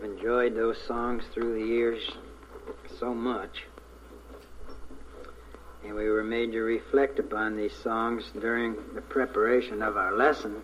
have 0.00 0.10
enjoyed 0.10 0.54
those 0.54 0.78
songs 0.86 1.24
through 1.34 1.58
the 1.58 1.66
years 1.66 2.10
so 2.98 3.12
much. 3.12 3.64
And 5.84 5.94
we 5.94 6.08
were 6.08 6.22
made 6.24 6.52
to 6.52 6.60
reflect 6.60 7.18
upon 7.18 7.56
these 7.56 7.74
songs 7.82 8.24
during 8.38 8.76
the 8.94 9.00
preparation 9.00 9.82
of 9.82 9.96
our 9.96 10.12
lesson. 10.12 10.62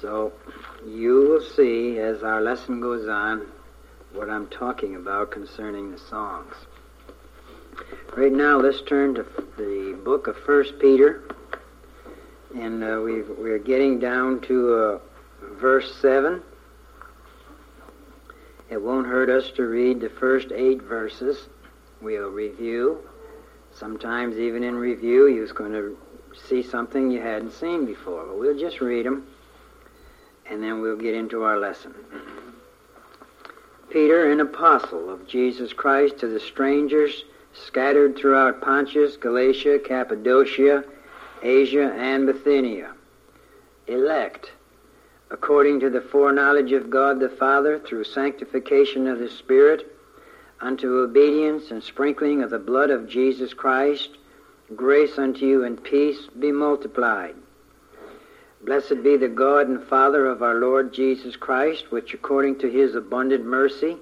So 0.00 0.32
you 0.86 1.14
will 1.14 1.40
see 1.40 1.98
as 1.98 2.22
our 2.22 2.40
lesson 2.40 2.80
goes 2.80 3.08
on 3.08 3.46
what 4.12 4.28
I'm 4.28 4.48
talking 4.48 4.96
about 4.96 5.30
concerning 5.30 5.90
the 5.90 5.98
songs. 5.98 6.54
Right 8.16 8.32
now, 8.32 8.58
let's 8.58 8.82
turn 8.82 9.14
to 9.14 9.26
the 9.56 9.98
book 10.04 10.26
of 10.26 10.36
First 10.36 10.78
Peter, 10.78 11.22
and 12.54 12.84
uh, 12.84 13.00
we 13.02 13.22
we're 13.22 13.58
getting 13.58 13.98
down 13.98 14.42
to 14.42 14.74
uh, 14.74 14.98
verse 15.58 15.94
seven. 16.02 16.42
It 18.72 18.80
won't 18.80 19.06
hurt 19.06 19.28
us 19.28 19.50
to 19.56 19.64
read 19.64 20.00
the 20.00 20.08
first 20.08 20.50
eight 20.50 20.80
verses. 20.80 21.36
We'll 22.00 22.30
review. 22.30 23.06
Sometimes, 23.70 24.38
even 24.38 24.64
in 24.64 24.76
review, 24.76 25.26
you're 25.26 25.46
going 25.48 25.72
to 25.72 25.94
see 26.48 26.62
something 26.62 27.10
you 27.10 27.20
hadn't 27.20 27.52
seen 27.52 27.84
before. 27.84 28.24
But 28.24 28.38
we'll 28.38 28.58
just 28.58 28.80
read 28.80 29.04
them, 29.04 29.26
and 30.48 30.62
then 30.62 30.80
we'll 30.80 30.96
get 30.96 31.14
into 31.14 31.42
our 31.42 31.58
lesson. 31.58 31.94
Peter, 33.90 34.32
an 34.32 34.40
apostle 34.40 35.10
of 35.10 35.28
Jesus 35.28 35.74
Christ, 35.74 36.16
to 36.20 36.26
the 36.26 36.40
strangers 36.40 37.24
scattered 37.52 38.16
throughout 38.16 38.62
Pontus, 38.62 39.18
Galatia, 39.18 39.80
Cappadocia, 39.80 40.82
Asia, 41.42 41.92
and 41.98 42.24
Bithynia, 42.24 42.94
elect 43.86 44.52
according 45.32 45.80
to 45.80 45.88
the 45.88 46.00
foreknowledge 46.02 46.72
of 46.72 46.90
God 46.90 47.18
the 47.18 47.28
Father, 47.30 47.78
through 47.78 48.04
sanctification 48.04 49.06
of 49.08 49.18
the 49.18 49.30
Spirit, 49.30 49.90
unto 50.60 50.98
obedience 50.98 51.70
and 51.70 51.82
sprinkling 51.82 52.42
of 52.42 52.50
the 52.50 52.58
blood 52.58 52.90
of 52.90 53.08
Jesus 53.08 53.54
Christ, 53.54 54.10
grace 54.76 55.16
unto 55.16 55.46
you 55.46 55.64
and 55.64 55.82
peace 55.82 56.26
be 56.38 56.52
multiplied. 56.52 57.34
Blessed 58.62 59.02
be 59.02 59.16
the 59.16 59.28
God 59.28 59.68
and 59.68 59.82
Father 59.82 60.26
of 60.26 60.42
our 60.42 60.56
Lord 60.56 60.92
Jesus 60.92 61.34
Christ, 61.34 61.90
which 61.90 62.12
according 62.12 62.58
to 62.58 62.70
his 62.70 62.94
abundant 62.94 63.44
mercy 63.44 63.96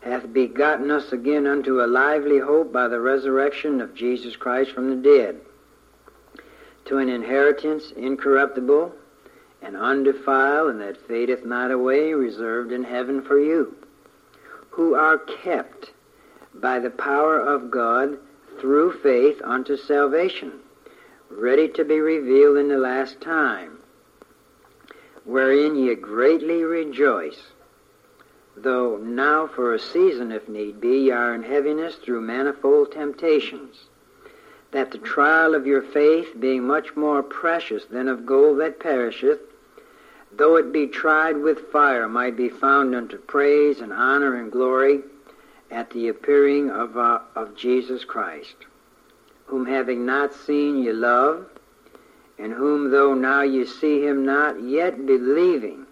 hath 0.00 0.32
begotten 0.32 0.90
us 0.90 1.12
again 1.12 1.46
unto 1.46 1.82
a 1.82 1.86
lively 1.86 2.38
hope 2.38 2.72
by 2.72 2.88
the 2.88 2.98
resurrection 2.98 3.82
of 3.82 3.94
Jesus 3.94 4.36
Christ 4.36 4.70
from 4.70 4.88
the 4.88 4.96
dead, 4.96 5.38
to 6.86 6.96
an 6.96 7.10
inheritance 7.10 7.92
incorruptible 7.94 8.94
and 9.62 9.76
undefiled, 9.76 10.70
and 10.70 10.80
that 10.80 10.96
fadeth 10.96 11.44
not 11.44 11.70
away, 11.70 12.12
reserved 12.12 12.72
in 12.72 12.84
heaven 12.84 13.22
for 13.22 13.38
you, 13.38 13.74
who 14.70 14.94
are 14.94 15.18
kept 15.18 15.92
by 16.54 16.78
the 16.78 16.90
power 16.90 17.38
of 17.38 17.70
God 17.70 18.18
through 18.58 18.92
faith 19.00 19.40
unto 19.42 19.76
salvation, 19.76 20.52
ready 21.30 21.68
to 21.68 21.84
be 21.84 22.00
revealed 22.00 22.56
in 22.56 22.68
the 22.68 22.78
last 22.78 23.20
time, 23.20 23.78
wherein 25.24 25.76
ye 25.76 25.94
greatly 25.94 26.62
rejoice, 26.62 27.42
though 28.56 28.96
now 28.96 29.46
for 29.46 29.74
a 29.74 29.78
season, 29.78 30.32
if 30.32 30.48
need 30.48 30.80
be, 30.80 30.98
ye 30.98 31.10
are 31.10 31.34
in 31.34 31.42
heaviness 31.42 31.96
through 31.96 32.20
manifold 32.20 32.92
temptations 32.92 33.88
that 34.76 34.90
the 34.90 34.98
trial 34.98 35.54
of 35.54 35.66
your 35.66 35.80
faith, 35.80 36.38
being 36.38 36.62
much 36.62 36.94
more 36.94 37.22
precious 37.22 37.86
than 37.86 38.08
of 38.08 38.26
gold 38.26 38.60
that 38.60 38.78
perisheth, 38.78 39.40
though 40.36 40.56
it 40.56 40.70
be 40.70 40.86
tried 40.86 41.34
with 41.34 41.70
fire, 41.72 42.06
might 42.06 42.36
be 42.36 42.50
found 42.50 42.94
unto 42.94 43.16
praise 43.16 43.80
and 43.80 43.90
honor 43.90 44.34
and 44.38 44.52
glory 44.52 45.00
at 45.70 45.88
the 45.92 46.08
appearing 46.08 46.68
of, 46.68 46.94
uh, 46.94 47.20
of 47.34 47.56
Jesus 47.56 48.04
Christ, 48.04 48.54
whom 49.46 49.64
having 49.64 50.04
not 50.04 50.34
seen 50.34 50.82
ye 50.82 50.92
love, 50.92 51.46
and 52.38 52.52
whom 52.52 52.90
though 52.90 53.14
now 53.14 53.40
ye 53.40 53.64
see 53.64 54.04
him 54.04 54.26
not, 54.26 54.60
yet 54.60 55.06
believing, 55.06 55.86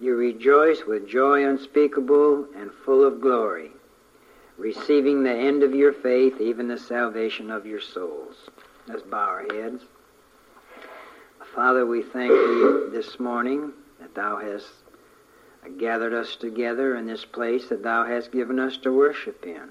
ye 0.00 0.08
rejoice 0.08 0.86
with 0.86 1.06
joy 1.06 1.46
unspeakable 1.46 2.46
and 2.56 2.72
full 2.72 3.04
of 3.04 3.20
glory, 3.20 3.70
receiving 4.58 5.22
the 5.22 5.32
end 5.32 5.62
of 5.62 5.72
your 5.72 5.92
faith, 5.92 6.40
even 6.40 6.66
the 6.66 6.78
salvation 6.78 7.50
of 7.50 7.64
your 7.64 7.80
souls. 7.80 8.34
Let's 8.88 9.02
bow 9.02 9.18
our 9.18 9.46
heads. 9.54 9.84
Father, 11.54 11.86
we 11.86 12.02
thank 12.02 12.30
thee 12.30 12.88
this 12.90 13.18
morning 13.20 13.72
that 14.00 14.14
thou 14.14 14.38
hast 14.38 14.66
gathered 15.78 16.12
us 16.12 16.36
together 16.36 16.96
in 16.96 17.06
this 17.06 17.24
place 17.24 17.68
that 17.68 17.82
thou 17.82 18.04
hast 18.04 18.32
given 18.32 18.58
us 18.58 18.76
to 18.78 18.92
worship 18.92 19.44
in. 19.46 19.68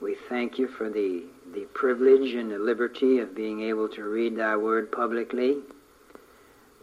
We 0.00 0.16
thank 0.28 0.58
you 0.58 0.68
for 0.68 0.88
the, 0.88 1.24
the 1.52 1.66
privilege 1.74 2.34
and 2.34 2.50
the 2.50 2.58
liberty 2.58 3.18
of 3.18 3.34
being 3.34 3.62
able 3.62 3.88
to 3.90 4.04
read 4.04 4.36
thy 4.36 4.56
word 4.56 4.92
publicly. 4.92 5.58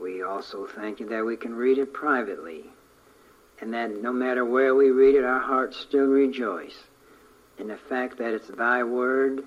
We 0.01 0.21
also 0.21 0.67
thank 0.75 0.99
you 0.99 1.07
that 1.09 1.25
we 1.25 1.37
can 1.37 1.55
read 1.55 1.77
it 1.77 1.93
privately, 1.93 2.65
and 3.61 3.73
that 3.73 4.01
no 4.01 4.11
matter 4.11 4.43
where 4.43 4.75
we 4.75 4.89
read 4.89 5.15
it, 5.15 5.23
our 5.23 5.39
hearts 5.39 5.77
still 5.77 6.07
rejoice 6.07 6.75
in 7.57 7.67
the 7.67 7.77
fact 7.77 8.17
that 8.17 8.33
it's 8.33 8.47
thy 8.47 8.83
word 8.83 9.43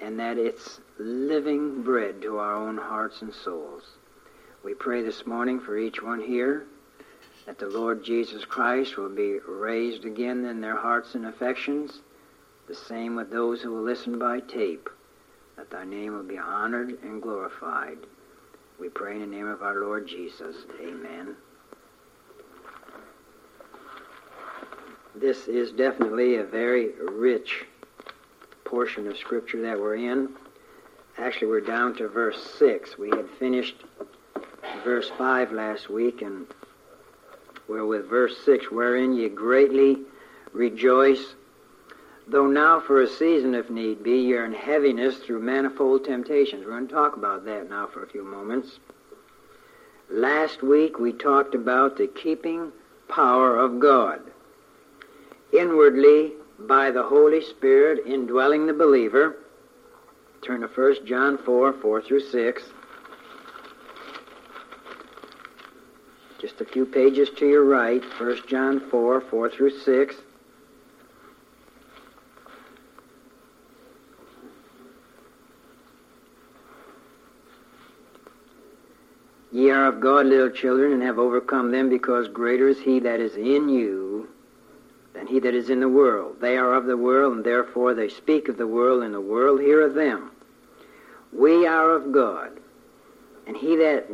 and 0.00 0.18
that 0.18 0.38
it's 0.38 0.80
living 0.98 1.82
bread 1.82 2.22
to 2.22 2.38
our 2.38 2.54
own 2.54 2.76
hearts 2.76 3.22
and 3.22 3.32
souls. 3.32 3.84
We 4.64 4.74
pray 4.74 5.02
this 5.02 5.26
morning 5.26 5.60
for 5.60 5.78
each 5.78 6.02
one 6.02 6.20
here 6.20 6.66
that 7.46 7.58
the 7.58 7.66
Lord 7.66 8.04
Jesus 8.04 8.44
Christ 8.44 8.96
will 8.96 9.08
be 9.08 9.38
raised 9.46 10.04
again 10.04 10.44
in 10.44 10.60
their 10.60 10.76
hearts 10.76 11.14
and 11.14 11.26
affections, 11.26 12.00
the 12.68 12.74
same 12.74 13.16
with 13.16 13.30
those 13.30 13.60
who 13.60 13.72
will 13.72 13.82
listen 13.82 14.18
by 14.18 14.40
tape, 14.40 14.88
that 15.56 15.70
thy 15.70 15.84
name 15.84 16.14
will 16.14 16.22
be 16.22 16.38
honored 16.38 16.98
and 17.02 17.20
glorified. 17.20 17.98
We 18.78 18.88
pray 18.88 19.14
in 19.14 19.20
the 19.20 19.26
name 19.26 19.48
of 19.48 19.62
our 19.62 19.80
Lord 19.80 20.06
Jesus. 20.06 20.56
Amen. 20.80 21.36
This 25.14 25.46
is 25.46 25.72
definitely 25.72 26.36
a 26.36 26.44
very 26.44 26.92
rich 26.98 27.66
portion 28.64 29.06
of 29.06 29.18
Scripture 29.18 29.60
that 29.60 29.78
we're 29.78 29.96
in. 29.96 30.30
Actually, 31.18 31.48
we're 31.48 31.60
down 31.60 31.94
to 31.96 32.08
verse 32.08 32.42
6. 32.58 32.96
We 32.96 33.10
had 33.10 33.28
finished 33.38 33.76
verse 34.82 35.10
5 35.18 35.52
last 35.52 35.90
week, 35.90 36.22
and 36.22 36.46
we're 37.68 37.84
with 37.84 38.08
verse 38.08 38.34
6, 38.46 38.70
wherein 38.70 39.12
ye 39.12 39.28
greatly 39.28 39.98
rejoice, 40.54 41.34
though 42.26 42.46
now 42.46 42.80
for 42.80 43.02
a 43.02 43.06
season, 43.06 43.54
if 43.54 43.68
need 43.68 44.02
be, 44.02 44.20
you're 44.20 44.46
in 44.46 44.54
heaviness 44.54 45.18
through 45.18 45.40
manifold 45.40 46.06
temptations. 46.06 46.64
We're 46.64 46.72
going 46.72 46.88
to 46.88 46.94
talk 46.94 47.18
about 47.18 47.44
that 47.44 47.68
now 47.68 47.86
for 47.86 48.02
a 48.02 48.08
few 48.08 48.24
moments. 48.24 48.78
Last 50.10 50.62
week, 50.62 50.98
we 50.98 51.12
talked 51.12 51.54
about 51.54 51.98
the 51.98 52.06
keeping 52.06 52.72
power 53.08 53.58
of 53.58 53.78
God. 53.78 54.31
Inwardly, 55.52 56.32
by 56.58 56.90
the 56.90 57.02
Holy 57.02 57.42
Spirit 57.42 58.06
indwelling 58.06 58.66
the 58.66 58.72
believer. 58.72 59.36
Turn 60.42 60.62
to 60.62 60.66
1 60.66 61.06
John 61.06 61.38
4, 61.38 61.74
4 61.74 62.02
through 62.02 62.20
6. 62.20 62.62
Just 66.40 66.60
a 66.60 66.64
few 66.64 66.86
pages 66.86 67.28
to 67.36 67.46
your 67.46 67.64
right, 67.64 68.02
1 68.18 68.38
John 68.48 68.80
4, 68.90 69.20
4 69.20 69.50
through 69.50 69.78
6. 69.78 70.16
Ye 79.52 79.70
are 79.70 79.86
of 79.86 80.00
God, 80.00 80.26
little 80.26 80.48
children, 80.48 80.92
and 80.92 81.02
have 81.02 81.18
overcome 81.18 81.70
them, 81.70 81.90
because 81.90 82.26
greater 82.28 82.68
is 82.68 82.80
he 82.80 82.98
that 83.00 83.20
is 83.20 83.36
in 83.36 83.68
you 83.68 84.11
than 85.22 85.32
he 85.32 85.38
that 85.38 85.54
is 85.54 85.70
in 85.70 85.78
the 85.78 85.88
world. 85.88 86.36
They 86.40 86.56
are 86.56 86.74
of 86.74 86.86
the 86.86 86.96
world, 86.96 87.36
and 87.36 87.44
therefore 87.44 87.94
they 87.94 88.08
speak 88.08 88.48
of 88.48 88.56
the 88.56 88.66
world, 88.66 89.04
and 89.04 89.14
the 89.14 89.20
world 89.20 89.60
heareth 89.60 89.94
them. 89.94 90.32
We 91.32 91.64
are 91.64 91.92
of 91.92 92.10
God, 92.10 92.58
and 93.46 93.56
he 93.56 93.76
that 93.76 94.10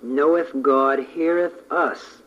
knoweth 0.00 0.62
God 0.62 1.00
heareth 1.00 1.54
us, 1.72 2.22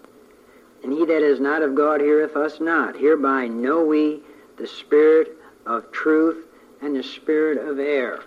and 0.83 0.91
he 0.91 1.05
that 1.05 1.23
is 1.23 1.39
not 1.39 1.61
of 1.61 1.73
God 1.73 2.01
heareth 2.01 2.35
us 2.35 2.59
not. 2.59 2.97
Hereby 2.97 3.47
know 3.47 3.85
we 3.85 4.19
the 4.57 4.67
spirit 4.67 5.37
of 5.65 5.89
truth 5.93 6.47
and 6.81 6.97
the 6.97 7.03
spirit 7.03 7.57
of 7.57 7.79
error. 7.79 8.25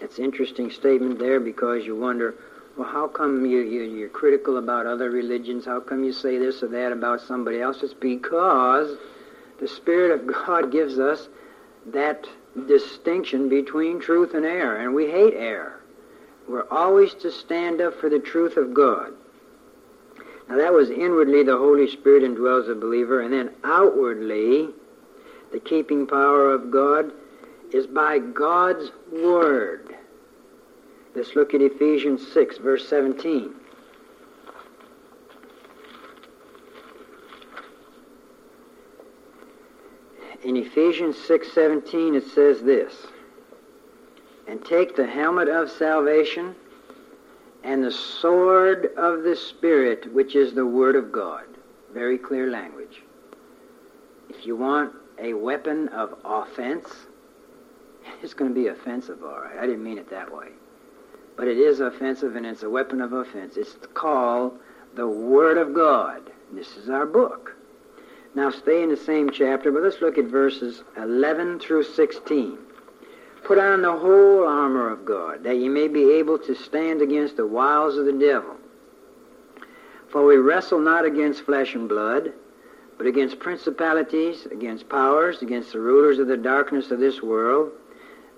It's 0.00 0.16
an 0.16 0.24
interesting 0.24 0.70
statement 0.70 1.18
there 1.18 1.38
because 1.38 1.84
you 1.84 1.96
wonder, 1.96 2.34
well, 2.80 2.88
how 2.88 3.08
come 3.08 3.44
you, 3.44 3.58
you, 3.58 3.82
you're 3.82 4.08
critical 4.08 4.56
about 4.56 4.86
other 4.86 5.10
religions? 5.10 5.66
How 5.66 5.80
come 5.80 6.02
you 6.02 6.14
say 6.14 6.38
this 6.38 6.62
or 6.62 6.68
that 6.68 6.92
about 6.92 7.20
somebody 7.20 7.60
else? 7.60 7.82
It's 7.82 7.92
because 7.92 8.96
the 9.60 9.68
Spirit 9.68 10.18
of 10.18 10.26
God 10.26 10.72
gives 10.72 10.98
us 10.98 11.28
that 11.88 12.26
distinction 12.66 13.50
between 13.50 14.00
truth 14.00 14.32
and 14.32 14.46
error, 14.46 14.76
and 14.76 14.94
we 14.94 15.10
hate 15.10 15.34
error. 15.34 15.78
We're 16.48 16.66
always 16.70 17.12
to 17.16 17.30
stand 17.30 17.82
up 17.82 18.00
for 18.00 18.08
the 18.08 18.18
truth 18.18 18.56
of 18.56 18.72
God. 18.72 19.12
Now 20.48 20.56
that 20.56 20.72
was 20.72 20.88
inwardly 20.88 21.42
the 21.42 21.58
Holy 21.58 21.86
Spirit 21.90 22.22
indwells 22.22 22.70
a 22.70 22.74
believer, 22.74 23.20
and 23.20 23.30
then 23.30 23.50
outwardly 23.62 24.70
the 25.52 25.60
keeping 25.60 26.06
power 26.06 26.50
of 26.50 26.70
God 26.70 27.12
is 27.74 27.86
by 27.86 28.20
God's 28.20 28.90
Word. 29.12 29.89
Let's 31.20 31.36
look 31.36 31.52
at 31.52 31.60
Ephesians 31.60 32.26
6, 32.32 32.56
verse 32.56 32.88
17. 32.88 33.52
In 40.44 40.56
Ephesians 40.56 41.16
6:17 41.18 42.16
it 42.16 42.24
says 42.24 42.62
this, 42.62 43.06
and 44.46 44.64
take 44.64 44.96
the 44.96 45.04
helmet 45.04 45.50
of 45.50 45.70
salvation 45.70 46.54
and 47.64 47.84
the 47.84 47.92
sword 47.92 48.86
of 48.96 49.22
the 49.22 49.36
Spirit, 49.36 50.10
which 50.14 50.34
is 50.34 50.54
the 50.54 50.64
Word 50.64 50.96
of 50.96 51.12
God. 51.12 51.44
Very 51.92 52.16
clear 52.16 52.46
language. 52.46 53.02
If 54.30 54.46
you 54.46 54.56
want 54.56 54.94
a 55.18 55.34
weapon 55.34 55.88
of 55.88 56.18
offense, 56.24 56.88
it's 58.22 58.32
going 58.32 58.54
to 58.54 58.58
be 58.58 58.68
offensive, 58.68 59.22
all 59.22 59.38
right. 59.42 59.58
I 59.58 59.66
didn't 59.66 59.84
mean 59.84 59.98
it 59.98 60.08
that 60.08 60.34
way. 60.34 60.52
But 61.40 61.48
it 61.48 61.56
is 61.56 61.80
offensive 61.80 62.36
and 62.36 62.44
it's 62.44 62.64
a 62.64 62.68
weapon 62.68 63.00
of 63.00 63.14
offense. 63.14 63.56
It's 63.56 63.74
called 63.94 64.58
the 64.94 65.08
Word 65.08 65.56
of 65.56 65.72
God. 65.72 66.30
This 66.52 66.76
is 66.76 66.90
our 66.90 67.06
book. 67.06 67.56
Now 68.34 68.50
stay 68.50 68.82
in 68.82 68.90
the 68.90 68.96
same 68.98 69.30
chapter, 69.30 69.72
but 69.72 69.82
let's 69.82 70.02
look 70.02 70.18
at 70.18 70.26
verses 70.26 70.82
11 70.98 71.60
through 71.60 71.84
16. 71.84 72.58
Put 73.42 73.56
on 73.56 73.80
the 73.80 73.96
whole 73.96 74.46
armor 74.46 74.90
of 74.90 75.06
God, 75.06 75.42
that 75.44 75.56
ye 75.56 75.70
may 75.70 75.88
be 75.88 76.12
able 76.12 76.38
to 76.40 76.54
stand 76.54 77.00
against 77.00 77.38
the 77.38 77.46
wiles 77.46 77.96
of 77.96 78.04
the 78.04 78.12
devil. 78.12 78.56
For 80.10 80.26
we 80.26 80.36
wrestle 80.36 80.80
not 80.80 81.06
against 81.06 81.46
flesh 81.46 81.74
and 81.74 81.88
blood, 81.88 82.34
but 82.98 83.06
against 83.06 83.38
principalities, 83.38 84.44
against 84.44 84.90
powers, 84.90 85.40
against 85.40 85.72
the 85.72 85.80
rulers 85.80 86.18
of 86.18 86.26
the 86.26 86.36
darkness 86.36 86.90
of 86.90 87.00
this 87.00 87.22
world, 87.22 87.72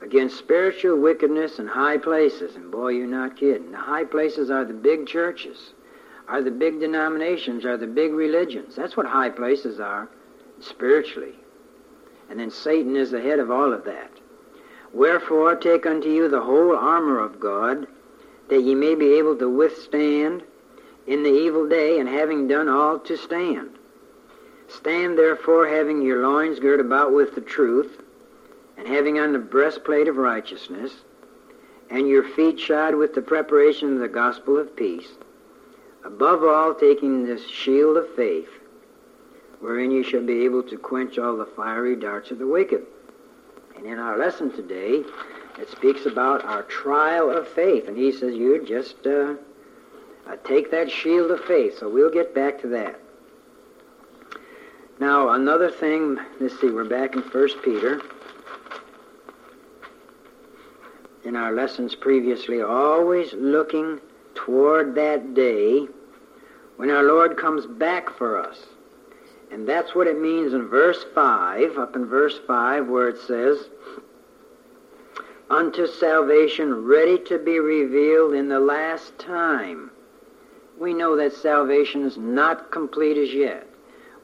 against 0.02 0.38
spiritual 0.38 0.98
wickedness 0.98 1.58
in 1.58 1.66
high 1.66 1.98
places. 1.98 2.56
And 2.56 2.70
boy, 2.70 2.88
you're 2.88 3.06
not 3.06 3.36
kidding. 3.36 3.70
The 3.70 3.78
high 3.78 4.04
places 4.04 4.50
are 4.50 4.64
the 4.64 4.74
big 4.74 5.06
churches 5.06 5.72
are 6.28 6.42
the 6.42 6.50
big 6.50 6.80
denominations, 6.80 7.64
are 7.64 7.76
the 7.76 7.86
big 7.86 8.12
religions. 8.12 8.74
That's 8.74 8.96
what 8.96 9.06
high 9.06 9.30
places 9.30 9.80
are, 9.80 10.08
spiritually. 10.60 11.34
And 12.30 12.38
then 12.40 12.50
Satan 12.50 12.96
is 12.96 13.10
the 13.10 13.20
head 13.20 13.38
of 13.38 13.50
all 13.50 13.72
of 13.72 13.84
that. 13.84 14.10
Wherefore, 14.92 15.56
take 15.56 15.86
unto 15.86 16.08
you 16.08 16.28
the 16.28 16.40
whole 16.40 16.76
armor 16.76 17.18
of 17.18 17.40
God, 17.40 17.86
that 18.48 18.62
ye 18.62 18.74
may 18.74 18.94
be 18.94 19.14
able 19.14 19.36
to 19.36 19.48
withstand 19.48 20.42
in 21.06 21.22
the 21.22 21.32
evil 21.32 21.68
day, 21.68 21.98
and 21.98 22.08
having 22.08 22.46
done 22.48 22.68
all 22.68 22.98
to 23.00 23.16
stand. 23.16 23.70
Stand 24.68 25.18
therefore, 25.18 25.66
having 25.66 26.00
your 26.00 26.26
loins 26.26 26.60
girt 26.60 26.80
about 26.80 27.12
with 27.12 27.34
the 27.34 27.40
truth, 27.40 28.01
having 28.86 29.18
on 29.18 29.32
the 29.32 29.38
breastplate 29.38 30.08
of 30.08 30.16
righteousness, 30.16 30.92
and 31.90 32.08
your 32.08 32.22
feet 32.22 32.58
shod 32.58 32.94
with 32.94 33.14
the 33.14 33.22
preparation 33.22 33.94
of 33.94 34.00
the 34.00 34.08
gospel 34.08 34.58
of 34.58 34.74
peace 34.76 35.08
Above 36.04 36.42
all, 36.42 36.74
taking 36.74 37.24
this 37.24 37.46
shield 37.48 37.96
of 37.96 38.12
faith, 38.16 38.48
wherein 39.60 39.90
you 39.92 40.02
shall 40.02 40.24
be 40.24 40.44
able 40.44 40.62
to 40.64 40.76
quench 40.76 41.18
all 41.18 41.36
the 41.36 41.46
fiery 41.46 41.94
darts 41.94 42.30
of 42.32 42.38
the 42.38 42.46
wicked. 42.46 42.84
And 43.76 43.86
in 43.86 43.98
our 43.98 44.18
lesson 44.18 44.50
today, 44.50 45.04
it 45.58 45.70
speaks 45.70 46.06
about 46.06 46.44
our 46.44 46.62
trial 46.64 47.30
of 47.30 47.46
faith. 47.46 47.86
And 47.86 47.96
he 47.96 48.10
says, 48.10 48.34
you 48.34 48.64
just 48.66 49.06
uh, 49.06 49.34
uh, 50.28 50.36
take 50.44 50.72
that 50.72 50.90
shield 50.90 51.30
of 51.30 51.40
faith. 51.44 51.78
So 51.78 51.88
we'll 51.88 52.10
get 52.10 52.34
back 52.34 52.60
to 52.62 52.68
that. 52.68 52.98
Now, 54.98 55.30
another 55.30 55.70
thing, 55.70 56.18
let's 56.40 56.60
see, 56.60 56.70
we're 56.70 56.84
back 56.84 57.14
in 57.14 57.22
1 57.22 57.48
Peter. 57.62 58.00
In 61.24 61.36
our 61.36 61.52
lessons 61.52 61.94
previously, 61.94 62.60
always 62.60 63.32
looking 63.34 64.00
toward 64.34 64.94
that 64.96 65.34
day 65.34 65.86
when 66.76 66.90
our 66.90 67.04
Lord 67.04 67.36
comes 67.36 67.66
back 67.66 68.10
for 68.10 68.38
us. 68.38 68.58
And 69.52 69.68
that's 69.68 69.94
what 69.94 70.06
it 70.06 70.20
means 70.20 70.54
in 70.54 70.66
verse 70.68 71.04
5, 71.14 71.78
up 71.78 71.94
in 71.94 72.06
verse 72.06 72.40
5, 72.46 72.88
where 72.88 73.08
it 73.08 73.18
says, 73.18 73.68
Unto 75.50 75.86
salvation 75.86 76.86
ready 76.86 77.18
to 77.24 77.38
be 77.38 77.58
revealed 77.58 78.34
in 78.34 78.48
the 78.48 78.58
last 78.58 79.18
time. 79.18 79.90
We 80.78 80.94
know 80.94 81.14
that 81.16 81.34
salvation 81.34 82.04
is 82.04 82.16
not 82.16 82.72
complete 82.72 83.18
as 83.18 83.32
yet. 83.32 83.68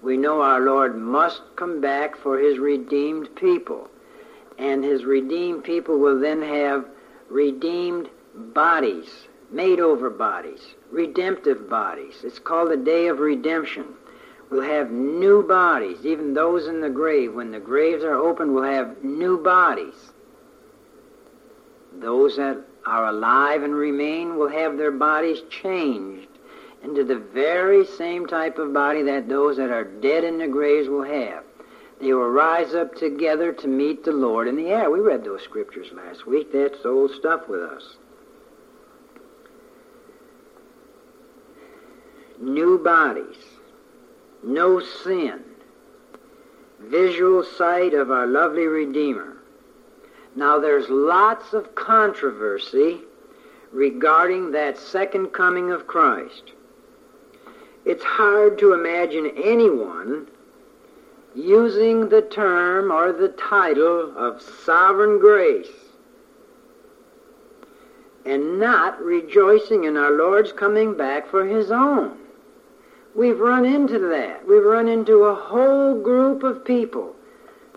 We 0.03 0.17
know 0.17 0.41
our 0.41 0.61
Lord 0.61 0.97
must 0.97 1.43
come 1.57 1.81
back 1.81 2.17
for 2.17 2.39
his 2.39 2.59
redeemed 2.59 3.37
people. 3.37 3.89
And 4.59 4.83
his 4.83 5.05
redeemed 5.05 5.65
people 5.65 5.99
will 5.99 6.19
then 6.21 6.43
have 6.43 6.85
redeemed 7.29 8.09
bodies 8.35 9.29
made 9.51 9.81
over 9.81 10.11
bodies, 10.11 10.61
redemptive 10.91 11.71
bodies. 11.71 12.17
It's 12.23 12.39
called 12.39 12.71
the 12.71 12.77
day 12.77 13.07
of 13.07 13.19
redemption. 13.19 13.87
We'll 14.51 14.63
have 14.63 14.91
new 14.91 15.43
bodies, 15.43 16.05
even 16.05 16.35
those 16.35 16.67
in 16.67 16.81
the 16.81 16.91
grave. 16.91 17.35
When 17.35 17.51
the 17.51 17.61
graves 17.61 18.03
are 18.03 18.15
opened, 18.15 18.55
we'll 18.55 18.65
have 18.65 19.03
new 19.05 19.43
bodies. 19.43 19.95
Those 21.93 22.37
that 22.37 22.59
are 22.87 23.07
alive 23.07 23.63
and 23.63 23.75
remain 23.75 24.39
will 24.39 24.49
have 24.49 24.79
their 24.79 24.91
bodies 24.91 25.41
changed 25.51 26.29
into 26.83 27.05
the 27.05 27.19
very 27.19 27.85
same 27.85 28.27
type 28.27 28.59
of 28.59 28.73
body 28.73 29.03
that 29.03 29.29
those 29.29 29.57
that 29.57 29.71
are 29.71 29.85
dead 29.85 30.25
in 30.25 30.39
the 30.39 30.49
graves 30.49 30.89
will 30.89 31.03
have. 31.03 31.45
They 32.01 32.13
will 32.13 32.31
rise 32.31 32.75
up 32.75 32.95
together 32.95 33.53
to 33.53 33.67
meet 33.67 34.05
the 34.05 34.13
Lord 34.13 34.47
in 34.47 34.57
the 34.57 34.69
air. 34.69 34.91
We 34.91 35.01
read 35.01 35.25
those 35.25 35.43
scriptures 35.43 35.89
last 35.93 36.27
week. 36.27 36.53
That's 36.53 36.85
old 36.85 37.11
stuff 37.13 37.49
with 37.49 37.61
us. 37.61 37.97
new 42.41 42.79
bodies, 42.79 43.37
no 44.43 44.81
sin, 44.81 45.43
visual 46.81 47.43
sight 47.43 47.95
of 47.95 48.11
our 48.11 48.27
lovely 48.27 48.67
Redeemer. 48.67 49.37
Now 50.37 50.59
there's 50.59 50.89
lots 50.89 51.53
of 51.53 51.75
controversy 51.75 53.01
regarding 53.73 54.53
that 54.53 54.79
second 54.79 55.29
coming 55.29 55.73
of 55.73 55.87
Christ. 55.87 56.53
It's 57.85 58.05
hard 58.05 58.59
to 58.59 58.75
imagine 58.75 59.33
anyone 59.43 60.29
using 61.35 62.09
the 62.09 62.23
term 62.23 62.91
or 62.91 63.13
the 63.13 63.29
title 63.29 64.17
of 64.17 64.43
sovereign 64.43 65.19
grace 65.19 65.69
and 68.25 68.59
not 68.59 69.01
rejoicing 69.01 69.85
in 69.85 69.97
our 69.97 70.11
Lord's 70.11 70.53
coming 70.53 70.97
back 70.97 71.27
for 71.27 71.47
his 71.47 71.71
own. 71.71 72.19
We've 73.15 73.39
run 73.39 73.65
into 73.65 73.99
that. 73.99 74.47
We've 74.47 74.65
run 74.65 74.87
into 74.87 75.25
a 75.25 75.35
whole 75.35 76.01
group 76.01 76.43
of 76.43 76.65
people 76.65 77.17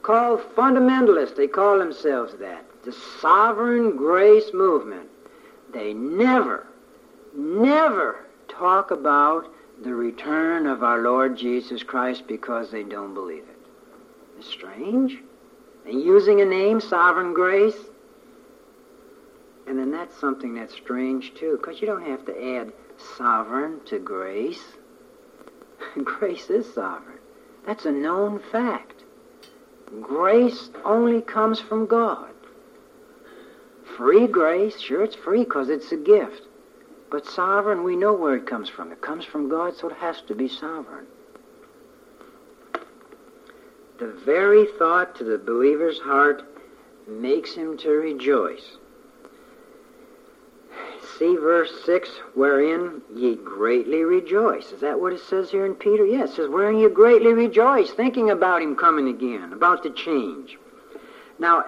called 0.02 0.42
fundamentalists. 0.56 1.36
They 1.36 1.48
call 1.48 1.80
themselves 1.80 2.36
that. 2.40 2.66
The 2.84 2.92
sovereign 2.92 3.96
grace 3.96 4.52
movement. 4.54 5.08
They 5.74 5.94
never, 5.94 6.68
never 7.34 8.26
talk 8.50 8.92
about 8.92 9.48
the 9.82 9.94
return 9.94 10.68
of 10.68 10.84
our 10.84 11.00
Lord 11.00 11.38
Jesus 11.38 11.82
Christ 11.84 12.28
because 12.28 12.70
they 12.72 12.84
don't 12.84 13.14
believe 13.14 13.44
it. 13.44 13.60
It's 14.38 14.48
strange. 14.48 15.18
And 15.86 16.02
using 16.02 16.42
a 16.42 16.46
name, 16.46 16.80
sovereign 16.80 17.34
grace, 17.34 17.78
and 19.68 19.80
then 19.80 19.92
that's 19.92 20.20
something 20.20 20.54
that's 20.54 20.74
strange 20.74 21.34
too, 21.34 21.58
because 21.58 21.82
you 21.82 21.88
don't 21.88 22.06
have 22.06 22.26
to 22.26 22.56
add 22.58 22.74
sovereign 23.18 23.80
to 23.86 24.00
grace. 24.00 24.64
grace 26.04 26.50
is 26.50 26.72
sovereign. 26.74 27.20
That's 27.66 27.86
a 27.86 27.92
known 27.92 28.40
fact. 28.52 29.04
Grace 30.02 30.70
only 30.86 31.22
comes 31.22 31.60
from 31.60 31.86
God. 31.86 32.30
Free 33.98 34.28
grace, 34.28 34.80
sure, 34.80 35.04
it's 35.04 35.16
free 35.16 35.44
because 35.44 35.70
it's 35.70 35.92
a 35.92 35.98
gift. 35.98 36.44
But 37.12 37.28
sovereign, 37.28 37.84
we 37.84 37.96
know 37.96 38.14
where 38.14 38.36
it 38.36 38.48
comes 38.48 38.70
from. 38.70 38.92
It 38.92 39.02
comes 39.02 39.26
from 39.26 39.50
God, 39.50 39.76
so 39.76 39.90
it 39.90 39.98
has 39.98 40.22
to 40.24 40.34
be 40.34 40.48
sovereign. 40.48 41.06
The 44.00 44.08
very 44.26 44.66
thought 44.80 45.16
to 45.18 45.24
the 45.24 45.38
believer's 45.38 46.00
heart 46.00 46.44
makes 47.08 47.54
him 47.54 47.78
to 47.80 47.90
rejoice 47.90 48.78
see 51.22 51.36
verse 51.36 51.72
6, 51.86 52.10
wherein 52.34 53.00
ye 53.14 53.36
greatly 53.36 54.04
rejoice. 54.04 54.72
Is 54.72 54.82
that 54.82 55.00
what 55.00 55.14
it 55.14 55.20
says 55.20 55.52
here 55.52 55.68
in 55.68 55.76
Peter? 55.76 56.04
Yes, 56.04 56.32
it 56.32 56.36
says, 56.38 56.50
wherein 56.50 56.80
ye 56.80 56.90
greatly 56.90 57.32
rejoice, 57.32 57.92
thinking 57.92 58.32
about 58.32 58.64
him 58.64 58.76
coming 58.76 59.08
again, 59.08 59.54
about 59.54 59.84
the 59.84 59.92
change. 59.92 60.58
Now, 61.38 61.66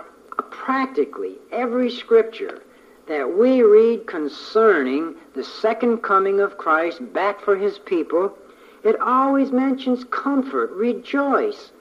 practically 0.49 1.35
every 1.51 1.91
scripture 1.91 2.63
that 3.07 3.37
we 3.37 3.61
read 3.61 4.07
concerning 4.07 5.15
the 5.35 5.43
second 5.43 5.97
coming 5.97 6.39
of 6.39 6.57
Christ 6.57 7.13
back 7.13 7.41
for 7.41 7.57
his 7.57 7.77
people, 7.79 8.37
it 8.83 8.99
always 8.99 9.51
mentions 9.51 10.03
comfort, 10.05 10.71
rejoice. 10.71 11.71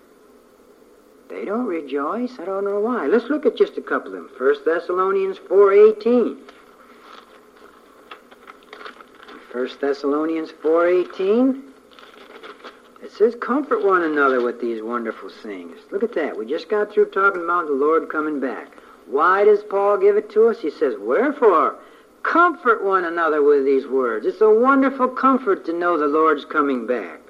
They 1.28 1.44
don't 1.44 1.66
rejoice. 1.66 2.38
I 2.38 2.44
don't 2.44 2.64
know 2.64 2.80
why. 2.80 3.06
Let's 3.06 3.24
look 3.26 3.46
at 3.46 3.56
just 3.56 3.78
a 3.78 3.82
couple 3.82 4.08
of 4.08 4.12
them. 4.12 4.30
1 4.36 4.54
Thessalonians 4.64 5.38
4.18. 5.38 6.38
1 9.52 9.68
Thessalonians 9.80 10.50
4.18. 10.62 11.62
It 13.02 13.10
says, 13.12 13.34
comfort 13.40 13.84
one 13.84 14.02
another 14.02 14.42
with 14.42 14.60
these 14.60 14.82
wonderful 14.82 15.30
things. 15.42 15.78
Look 15.90 16.02
at 16.02 16.14
that. 16.14 16.36
We 16.36 16.46
just 16.46 16.68
got 16.68 16.92
through 16.92 17.10
talking 17.10 17.42
about 17.42 17.66
the 17.66 17.72
Lord 17.72 18.08
coming 18.08 18.38
back. 18.38 18.81
Why 19.12 19.44
does 19.44 19.62
Paul 19.62 19.98
give 19.98 20.16
it 20.16 20.30
to 20.30 20.48
us? 20.48 20.60
He 20.60 20.70
says, 20.70 20.94
Wherefore, 20.98 21.76
comfort 22.22 22.82
one 22.82 23.04
another 23.04 23.42
with 23.42 23.64
these 23.64 23.86
words. 23.86 24.26
It's 24.26 24.40
a 24.40 24.50
wonderful 24.50 25.08
comfort 25.08 25.64
to 25.66 25.72
know 25.72 25.98
the 25.98 26.08
Lord's 26.08 26.44
coming 26.44 26.86
back. 26.86 27.20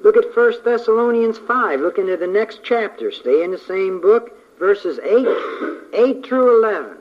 Look 0.00 0.16
at 0.16 0.34
1 0.34 0.64
Thessalonians 0.64 1.38
5. 1.38 1.80
Look 1.80 1.98
into 1.98 2.16
the 2.16 2.26
next 2.26 2.60
chapter. 2.62 3.10
Stay 3.10 3.42
in 3.42 3.50
the 3.50 3.58
same 3.58 4.00
book, 4.00 4.30
verses 4.58 4.98
8, 5.02 5.26
8 5.92 6.24
through 6.24 6.64
11. 6.64 6.96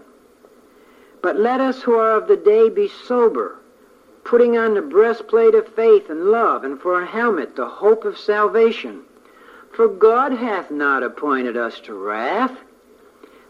But 1.21 1.39
let 1.39 1.61
us 1.61 1.81
who 1.81 1.93
are 1.93 2.17
of 2.17 2.27
the 2.27 2.37
day 2.37 2.69
be 2.69 2.87
sober 2.87 3.61
putting 4.23 4.57
on 4.57 4.73
the 4.73 4.81
breastplate 4.81 5.55
of 5.55 5.67
faith 5.75 6.09
and 6.09 6.25
love, 6.25 6.63
and 6.63 6.79
for 6.79 7.01
a 7.01 7.05
helmet 7.05 7.55
the 7.55 7.67
hope 7.67 8.05
of 8.05 8.17
salvation. 8.17 9.01
For 9.73 9.87
God 9.87 10.31
hath 10.31 10.71
not 10.71 11.03
appointed 11.03 11.57
us 11.57 11.79
to 11.81 11.93
wrath, 11.93 12.57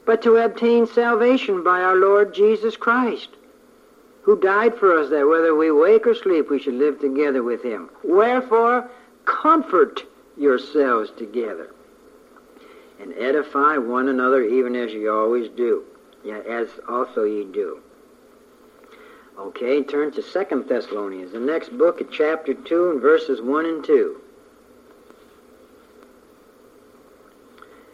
but 0.06 0.22
to 0.24 0.38
obtain 0.38 0.88
salvation 0.88 1.64
by 1.64 1.82
our 1.82 1.96
Lord 1.96 2.34
Jesus 2.34 2.76
Christ, 2.76 3.30
who 4.24 4.40
died 4.40 4.76
for 4.78 4.98
us 4.98 5.10
that 5.10 5.28
whether 5.28 5.56
we 5.56 5.72
wake 5.72 6.06
or 6.06 6.16
sleep 6.16 6.50
we 6.50 6.60
should 6.60 6.76
live 6.76 7.00
together 7.00 7.44
with 7.44 7.64
him. 7.64 7.90
Wherefore, 8.04 8.90
comfort 9.26 10.04
yourselves 10.38 11.12
together, 11.18 11.74
and 13.00 13.14
edify 13.14 13.78
one 13.78 14.08
another 14.08 14.44
even 14.44 14.76
as 14.76 14.92
ye 14.94 15.08
always 15.08 15.50
do, 15.50 15.84
as 16.48 16.68
also 16.88 17.24
ye 17.24 17.46
do. 17.46 17.82
Okay, 19.40 19.82
turn 19.82 20.12
to 20.12 20.22
Second 20.22 20.68
Thessalonians, 20.68 21.32
the 21.32 21.40
next 21.40 21.76
book 21.78 22.00
at 22.00 22.12
chapter 22.12 22.54
2 22.54 22.92
and 22.92 23.02
verses 23.02 23.42
1 23.42 23.66
and 23.66 23.84
2. 23.84 24.21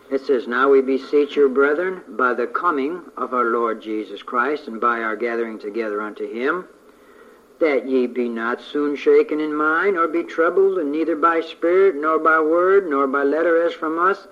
It 0.09 0.21
says, 0.21 0.47
Now 0.47 0.69
we 0.69 0.81
beseech 0.81 1.35
you, 1.35 1.49
brethren, 1.49 2.01
by 2.07 2.33
the 2.33 2.47
coming 2.47 3.01
of 3.17 3.33
our 3.33 3.45
Lord 3.45 3.81
Jesus 3.81 4.23
Christ, 4.23 4.67
and 4.67 4.79
by 4.79 5.01
our 5.01 5.17
gathering 5.17 5.59
together 5.59 6.01
unto 6.01 6.31
him, 6.31 6.65
that 7.59 7.87
ye 7.87 8.07
be 8.07 8.29
not 8.29 8.61
soon 8.61 8.95
shaken 8.95 9.41
in 9.41 9.53
mind, 9.53 9.97
or 9.97 10.07
be 10.07 10.23
troubled, 10.23 10.77
and 10.77 10.91
neither 10.91 11.15
by 11.15 11.41
spirit, 11.41 11.95
nor 11.95 12.19
by 12.19 12.39
word, 12.39 12.89
nor 12.89 13.05
by 13.05 13.23
letter 13.23 13.61
as 13.65 13.73
from 13.73 13.99
us, 13.99 14.27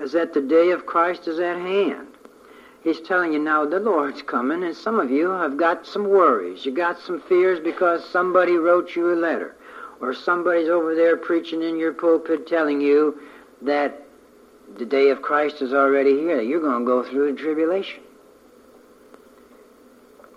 as 0.00 0.12
that 0.12 0.32
the 0.32 0.40
day 0.40 0.70
of 0.70 0.86
Christ 0.86 1.28
is 1.28 1.38
at 1.38 1.58
hand. 1.58 2.08
He's 2.82 3.00
telling 3.00 3.34
you 3.34 3.38
now 3.38 3.66
the 3.66 3.80
Lord's 3.80 4.22
coming, 4.22 4.64
and 4.64 4.74
some 4.74 4.98
of 4.98 5.10
you 5.10 5.28
have 5.28 5.58
got 5.58 5.86
some 5.86 6.08
worries. 6.08 6.64
You 6.64 6.72
got 6.72 6.98
some 6.98 7.20
fears 7.20 7.60
because 7.60 8.02
somebody 8.08 8.56
wrote 8.56 8.96
you 8.96 9.12
a 9.12 9.14
letter, 9.14 9.56
or 10.00 10.14
somebody's 10.14 10.70
over 10.70 10.94
there 10.94 11.18
preaching 11.18 11.62
in 11.62 11.78
your 11.78 11.92
pulpit 11.92 12.46
telling 12.46 12.80
you 12.80 13.20
that 13.60 14.06
the 14.78 14.84
day 14.84 15.10
of 15.10 15.22
Christ 15.22 15.62
is 15.62 15.72
already 15.72 16.18
here. 16.18 16.40
You're 16.40 16.60
going 16.60 16.80
to 16.80 16.86
go 16.86 17.02
through 17.02 17.32
the 17.32 17.38
tribulation. 17.38 18.02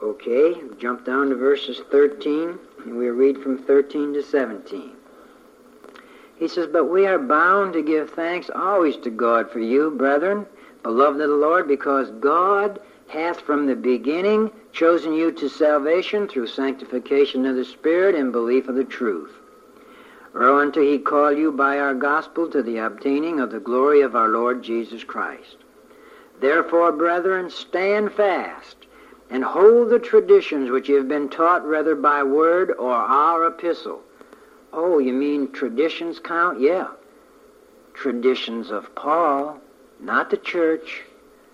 Okay, 0.04 0.56
jump 0.78 1.06
down 1.06 1.30
to 1.30 1.36
verses 1.36 1.82
13, 1.90 2.60
and 2.86 2.98
we 2.98 3.10
read 3.10 3.42
from 3.42 3.58
13 3.58 4.14
to 4.14 4.24
17. 4.24 4.92
He 6.38 6.48
says, 6.48 6.68
But 6.68 6.86
we 6.86 7.08
are 7.08 7.18
bound 7.18 7.74
to 7.74 7.82
give 7.82 8.10
thanks 8.12 8.50
always 8.54 8.98
to 8.98 9.10
God 9.10 9.50
for 9.50 9.60
you, 9.60 9.92
brethren 9.92 10.46
beloved 10.86 11.20
of 11.20 11.30
the 11.30 11.36
Lord, 11.36 11.68
because 11.68 12.12
God 12.20 12.80
hath 13.08 13.42
from 13.42 13.66
the 13.66 13.76
beginning 13.76 14.52
chosen 14.72 15.14
you 15.14 15.32
to 15.32 15.50
salvation 15.50 16.28
through 16.28 16.46
sanctification 16.46 17.44
of 17.48 17.56
the 17.56 17.66
Spirit 17.66 18.14
and 18.14 18.32
belief 18.32 18.68
of 18.68 18.76
the 18.76 18.84
truth. 18.84 19.32
Whereunto 20.36 20.82
he 20.82 21.00
called 21.00 21.38
you 21.38 21.52
by 21.52 21.80
our 21.80 21.94
gospel 21.94 22.50
to 22.50 22.62
the 22.62 22.78
obtaining 22.78 23.40
of 23.40 23.52
the 23.52 23.60
glory 23.60 24.02
of 24.02 24.16
our 24.16 24.28
Lord 24.28 24.62
Jesus 24.62 25.04
Christ. 25.04 25.56
Therefore, 26.40 26.92
brethren, 26.92 27.50
stand 27.50 28.12
fast 28.12 28.76
and 29.30 29.44
hold 29.44 29.90
the 29.90 30.00
traditions 30.00 30.70
which 30.70 30.90
you 30.90 30.98
have 30.98 31.08
been 31.08 31.30
taught, 31.30 31.66
whether 31.66 31.96
by 31.96 32.22
word 32.22 32.72
or 32.78 32.94
our 32.94 33.48
epistle. 33.48 34.04
Oh, 34.74 35.00
you 35.00 35.14
mean 35.14 35.52
traditions 35.52 36.20
count? 36.20 36.60
Yeah. 36.60 36.90
Traditions 37.94 38.70
of 38.72 38.94
Paul 38.94 39.62
not 40.00 40.30
the 40.30 40.38
church, 40.38 41.04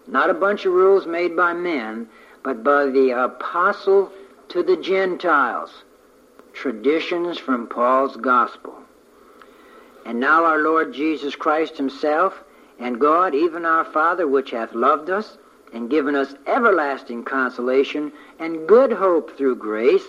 not 0.08 0.30
a 0.30 0.34
bunch 0.34 0.66
of 0.66 0.74
rules 0.74 1.06
made 1.06 1.36
by 1.36 1.54
men, 1.54 2.10
but 2.44 2.64
by 2.64 2.86
the 2.88 3.12
apostle 3.12 4.12
to 4.50 4.64
the 4.64 4.78
Gentiles. 4.78 5.84
Traditions 6.54 7.38
from 7.38 7.68
Paul's 7.68 8.18
gospel. 8.18 8.76
And 10.06 10.20
now 10.20 10.46
our 10.46 10.60
Lord 10.60 10.94
Jesus 10.94 11.36
Christ 11.36 11.78
himself, 11.78 12.44
and 12.80 13.00
God, 13.00 13.36
even 13.36 13.66
our 13.66 13.86
Father, 13.86 14.28
which 14.28 14.52
hath 14.52 14.74
loved 14.74 15.10
us, 15.10 15.38
and 15.74 15.90
given 15.90 16.16
us 16.16 16.36
everlasting 16.48 17.24
consolation 17.24 18.12
and 18.40 18.68
good 18.68 18.92
hope 18.92 19.38
through 19.38 19.56
grace, 19.56 20.04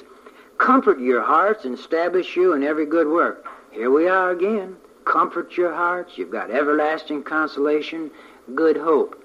comfort 0.58 0.98
your 0.98 1.22
hearts 1.22 1.64
and 1.64 1.78
establish 1.78 2.36
you 2.36 2.52
in 2.52 2.62
every 2.62 2.86
good 2.86 3.08
work. 3.08 3.46
Here 3.70 3.90
we 3.90 4.08
are 4.08 4.30
again 4.30 4.76
comfort 5.04 5.56
your 5.56 5.74
hearts. 5.74 6.16
You've 6.16 6.30
got 6.30 6.50
everlasting 6.50 7.22
consolation, 7.22 8.10
good 8.54 8.76
hope. 8.76 9.18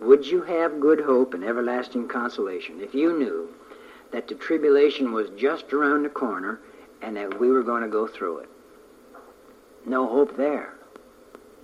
Would 0.00 0.26
you 0.26 0.42
have 0.42 0.80
good 0.80 1.00
hope 1.00 1.34
and 1.34 1.44
everlasting 1.44 2.08
consolation 2.08 2.80
if 2.80 2.94
you 2.94 3.18
knew 3.18 3.48
that 4.12 4.28
the 4.28 4.34
tribulation 4.34 5.12
was 5.12 5.30
just 5.36 5.72
around 5.72 6.02
the 6.02 6.08
corner 6.08 6.60
and 7.02 7.16
that 7.16 7.38
we 7.40 7.50
were 7.50 7.62
going 7.62 7.82
to 7.82 7.88
go 7.88 8.06
through 8.06 8.38
it? 8.38 8.48
No 9.86 10.06
hope 10.06 10.36
there. 10.36 10.74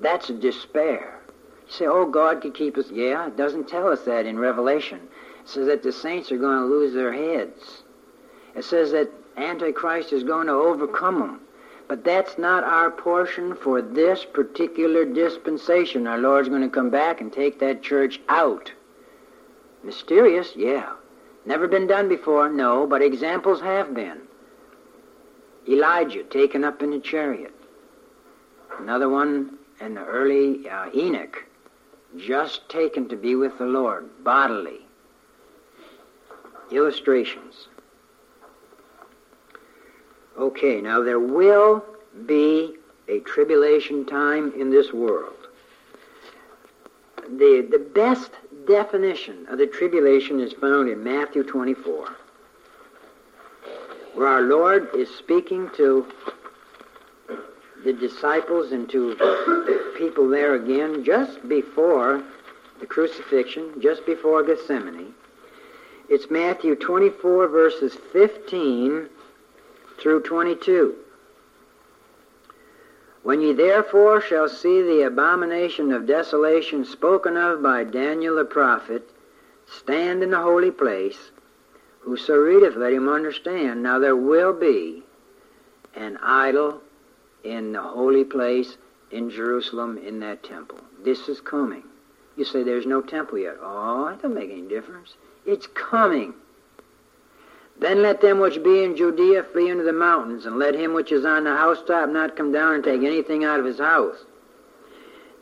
That's 0.00 0.28
despair. 0.28 1.20
You 1.66 1.72
say, 1.72 1.86
oh, 1.86 2.06
God 2.06 2.40
could 2.42 2.54
keep 2.54 2.76
us. 2.76 2.90
Yeah, 2.90 3.26
it 3.26 3.36
doesn't 3.36 3.68
tell 3.68 3.88
us 3.88 4.02
that 4.02 4.26
in 4.26 4.38
Revelation. 4.38 5.00
It 5.42 5.48
says 5.48 5.66
that 5.66 5.82
the 5.82 5.92
saints 5.92 6.30
are 6.32 6.38
going 6.38 6.58
to 6.58 6.66
lose 6.66 6.94
their 6.94 7.12
heads. 7.12 7.82
It 8.54 8.64
says 8.64 8.92
that 8.92 9.10
Antichrist 9.36 10.12
is 10.12 10.22
going 10.22 10.46
to 10.46 10.52
overcome 10.52 11.18
them. 11.18 11.40
But 11.88 12.04
that's 12.04 12.36
not 12.36 12.64
our 12.64 12.90
portion 12.90 13.54
for 13.54 13.80
this 13.80 14.24
particular 14.24 15.04
dispensation. 15.04 16.06
Our 16.06 16.18
Lord's 16.18 16.48
going 16.48 16.62
to 16.62 16.68
come 16.68 16.90
back 16.90 17.20
and 17.20 17.32
take 17.32 17.60
that 17.60 17.82
church 17.82 18.20
out. 18.28 18.72
Mysterious? 19.84 20.56
Yeah. 20.56 20.94
Never 21.46 21.68
been 21.68 21.86
done 21.86 22.08
before? 22.08 22.48
No, 22.48 22.86
but 22.86 23.02
examples 23.02 23.60
have 23.60 23.94
been. 23.94 24.20
Elijah 25.68 26.24
taken 26.24 26.64
up 26.64 26.82
in 26.82 26.92
a 26.92 27.00
chariot. 27.00 27.54
Another 28.78 29.08
one 29.08 29.58
in 29.80 29.94
the 29.94 30.04
early 30.04 30.68
uh, 30.68 30.90
Enoch, 30.94 31.44
just 32.16 32.68
taken 32.68 33.08
to 33.08 33.16
be 33.16 33.36
with 33.36 33.56
the 33.58 33.64
Lord 33.64 34.08
bodily. 34.24 34.80
Illustrations. 36.70 37.68
Okay, 40.36 40.80
now 40.80 41.02
there 41.02 41.20
will 41.20 41.84
be 42.26 42.74
a 43.08 43.20
tribulation 43.20 44.04
time 44.04 44.52
in 44.58 44.70
this 44.70 44.92
world. 44.92 45.32
The, 47.28 47.66
the 47.70 47.78
best 47.78 48.30
definition 48.66 49.46
of 49.48 49.58
the 49.58 49.66
tribulation 49.66 50.40
is 50.40 50.52
found 50.52 50.88
in 50.88 51.02
Matthew 51.02 51.42
24, 51.42 52.08
where 54.14 54.26
our 54.26 54.42
Lord 54.42 54.88
is 54.94 55.08
speaking 55.14 55.70
to 55.76 56.06
the 57.84 57.92
disciples 57.92 58.72
and 58.72 58.88
to 58.90 59.94
people 59.96 60.28
there 60.28 60.54
again 60.54 61.04
just 61.04 61.48
before 61.48 62.22
the 62.80 62.86
crucifixion, 62.86 63.80
just 63.80 64.04
before 64.04 64.42
Gethsemane. 64.42 65.14
It's 66.08 66.30
Matthew 66.30 66.74
24, 66.74 67.48
verses 67.48 67.96
15 68.12 69.08
through 69.98 70.22
22. 70.22 70.94
When 73.26 73.40
ye 73.40 73.52
therefore 73.52 74.20
shall 74.20 74.48
see 74.48 74.82
the 74.82 75.02
abomination 75.02 75.90
of 75.90 76.06
desolation 76.06 76.84
spoken 76.84 77.36
of 77.36 77.60
by 77.60 77.82
Daniel 77.82 78.36
the 78.36 78.44
prophet, 78.44 79.10
stand 79.66 80.22
in 80.22 80.30
the 80.30 80.38
holy 80.38 80.70
place, 80.70 81.32
whoso 82.02 82.36
readeth, 82.36 82.76
let 82.76 82.92
him 82.92 83.08
understand. 83.08 83.82
Now 83.82 83.98
there 83.98 84.14
will 84.14 84.52
be 84.52 85.02
an 85.96 86.18
idol 86.18 86.82
in 87.42 87.72
the 87.72 87.82
holy 87.82 88.22
place 88.22 88.76
in 89.10 89.28
Jerusalem 89.28 89.98
in 89.98 90.20
that 90.20 90.44
temple. 90.44 90.78
This 91.02 91.28
is 91.28 91.40
coming. 91.40 91.82
You 92.36 92.44
say 92.44 92.62
there's 92.62 92.86
no 92.86 93.02
temple 93.02 93.38
yet. 93.38 93.56
Oh, 93.60 94.06
it 94.06 94.22
doesn't 94.22 94.34
make 94.34 94.52
any 94.52 94.68
difference. 94.68 95.14
It's 95.44 95.66
coming. 95.66 96.32
Then 97.78 98.00
let 98.00 98.22
them 98.22 98.38
which 98.38 98.62
be 98.62 98.84
in 98.84 98.96
Judea 98.96 99.44
flee 99.44 99.68
into 99.68 99.84
the 99.84 99.92
mountains, 99.92 100.46
and 100.46 100.58
let 100.58 100.74
him 100.74 100.94
which 100.94 101.12
is 101.12 101.26
on 101.26 101.44
the 101.44 101.54
housetop 101.54 102.08
not 102.08 102.36
come 102.36 102.50
down 102.50 102.74
and 102.74 102.82
take 102.82 103.02
anything 103.02 103.44
out 103.44 103.60
of 103.60 103.66
his 103.66 103.78
house. 103.78 104.24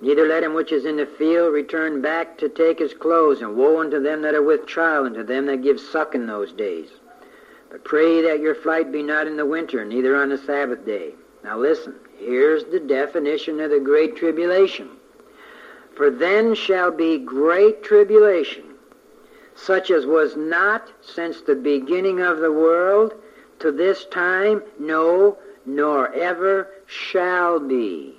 Neither 0.00 0.26
let 0.26 0.42
him 0.42 0.52
which 0.52 0.72
is 0.72 0.84
in 0.84 0.96
the 0.96 1.06
field 1.06 1.54
return 1.54 2.02
back 2.02 2.36
to 2.38 2.48
take 2.48 2.80
his 2.80 2.92
clothes, 2.92 3.40
and 3.40 3.56
woe 3.56 3.80
unto 3.80 4.00
them 4.00 4.22
that 4.22 4.34
are 4.34 4.42
with 4.42 4.66
child, 4.66 5.06
and 5.06 5.14
to 5.14 5.22
them 5.22 5.46
that 5.46 5.62
give 5.62 5.78
suck 5.78 6.16
in 6.16 6.26
those 6.26 6.52
days. 6.52 6.88
But 7.70 7.84
pray 7.84 8.20
that 8.22 8.40
your 8.40 8.56
flight 8.56 8.90
be 8.90 9.02
not 9.02 9.28
in 9.28 9.36
the 9.36 9.46
winter, 9.46 9.84
neither 9.84 10.16
on 10.16 10.28
the 10.28 10.38
Sabbath 10.38 10.84
day. 10.84 11.14
Now 11.44 11.56
listen, 11.58 11.94
here's 12.18 12.64
the 12.64 12.80
definition 12.80 13.60
of 13.60 13.70
the 13.70 13.80
great 13.80 14.16
tribulation. 14.16 14.90
For 15.94 16.10
then 16.10 16.56
shall 16.56 16.90
be 16.90 17.18
great 17.18 17.84
tribulation 17.84 18.73
such 19.54 19.90
as 19.90 20.06
was 20.06 20.36
not 20.36 20.92
since 21.00 21.40
the 21.40 21.54
beginning 21.54 22.20
of 22.20 22.38
the 22.38 22.52
world 22.52 23.14
to 23.60 23.70
this 23.70 24.04
time, 24.06 24.62
no, 24.78 25.38
nor 25.64 26.12
ever 26.12 26.68
shall 26.86 27.60
be. 27.60 28.14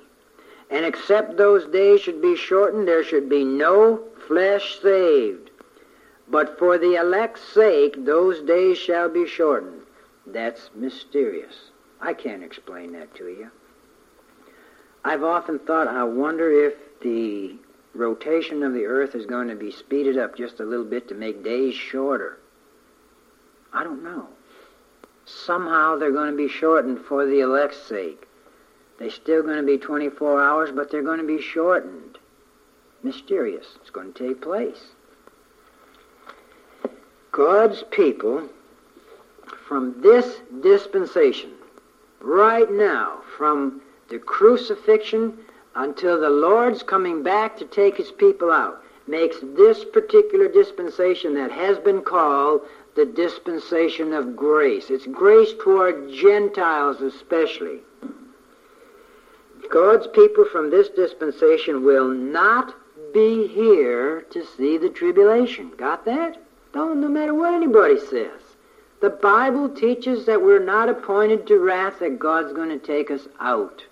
And 0.70 0.86
except 0.86 1.38
those 1.38 1.66
days 1.68 2.02
should 2.02 2.22
be 2.22 2.36
shortened, 2.36 2.88
there 2.88 3.04
should 3.04 3.30
be 3.30 3.44
no 3.44 4.02
flesh 4.28 4.80
saved. 4.82 5.52
But 6.28 6.58
for 6.58 6.78
the 6.78 6.96
elect's 6.96 7.44
sake, 7.44 8.04
those 8.04 8.42
days 8.42 8.78
shall 8.78 9.10
be 9.10 9.28
shortened. 9.28 9.82
That's 10.26 10.72
mysterious. 10.74 11.70
I 12.02 12.14
can't 12.14 12.44
explain 12.44 12.94
that 12.94 13.14
to 13.16 13.26
you. 13.26 13.52
I've 15.04 15.24
often 15.24 15.60
thought, 15.60 15.88
I 15.88 16.04
wonder 16.04 16.52
if 16.66 16.74
the 17.02 17.56
rotation 17.96 18.64
of 18.64 18.74
the 18.74 18.86
earth 18.86 19.16
is 19.16 19.26
going 19.26 19.48
to 19.48 19.56
be 19.56 19.72
speeded 19.72 20.18
up 20.18 20.36
just 20.38 20.60
a 20.60 20.66
little 20.66 20.86
bit 20.86 21.08
to 21.08 21.16
make 21.16 21.44
days 21.44 21.74
shorter. 21.74 22.40
I 23.74 23.84
don't 23.84 24.04
know. 24.04 24.28
Somehow 25.26 25.98
they're 25.98 26.12
going 26.12 26.32
to 26.32 26.38
be 26.38 26.48
shortened 26.48 27.00
for 27.00 27.26
the 27.26 27.40
elect's 27.40 27.82
sake. 27.82 28.28
They're 29.00 29.10
still 29.10 29.44
going 29.44 29.58
to 29.58 29.64
be 29.64 29.78
24 29.78 30.42
hours, 30.42 30.72
but 30.72 30.92
they're 30.92 31.04
going 31.04 31.20
to 31.20 31.28
be 31.28 31.42
shortened. 31.42 32.18
Mysterious. 33.04 33.66
It's 33.82 33.90
going 33.90 34.14
to 34.14 34.28
take 34.28 34.42
place. 34.42 34.82
God's 37.32 37.84
people, 37.92 38.48
from 39.68 40.02
this 40.02 40.38
dispensation, 40.62 41.52
right 42.22 42.72
now, 42.72 43.20
from 43.38 43.82
the 44.10 44.20
crucifixion 44.20 45.38
until 45.76 46.20
the 46.20 46.30
Lord's 46.30 46.84
coming 46.84 47.22
back 47.22 47.58
to 47.58 47.66
take 47.66 47.98
his 47.98 48.12
people 48.12 48.52
out, 48.52 48.82
makes 49.08 49.38
this 49.56 49.84
particular 49.86 50.48
dispensation 50.48 51.36
that 51.36 51.52
has 51.52 51.78
been 51.80 52.02
called 52.02 52.62
the 52.96 53.06
dispensation 53.06 54.14
of 54.14 54.36
grace. 54.36 54.90
It's 54.90 55.06
grace 55.06 55.54
toward 55.62 56.12
Gentiles 56.12 57.02
especially. 57.02 57.80
God's 59.70 60.08
people 60.08 60.46
from 60.46 60.70
this 60.70 60.90
dispensation 60.90 61.84
will 61.84 62.08
not 62.08 62.74
be 63.14 63.48
here 63.48 64.22
to 64.32 64.46
see 64.46 64.78
the 64.78 64.90
tribulation. 64.90 65.72
Got 65.78 66.06
that? 66.06 66.38
Don't, 66.74 67.02
no 67.02 67.08
matter 67.08 67.34
what 67.34 67.54
anybody 67.54 68.00
says. 68.00 68.42
The 69.02 69.10
Bible 69.10 69.70
teaches 69.70 70.26
that 70.26 70.42
we're 70.42 70.64
not 70.64 70.90
appointed 70.90 71.48
to 71.48 71.60
wrath, 71.60 72.00
that 72.00 72.20
God's 72.20 72.54
going 72.54 72.70
to 72.70 72.80
take 72.80 73.12
us 73.12 73.28
out. 73.40 73.84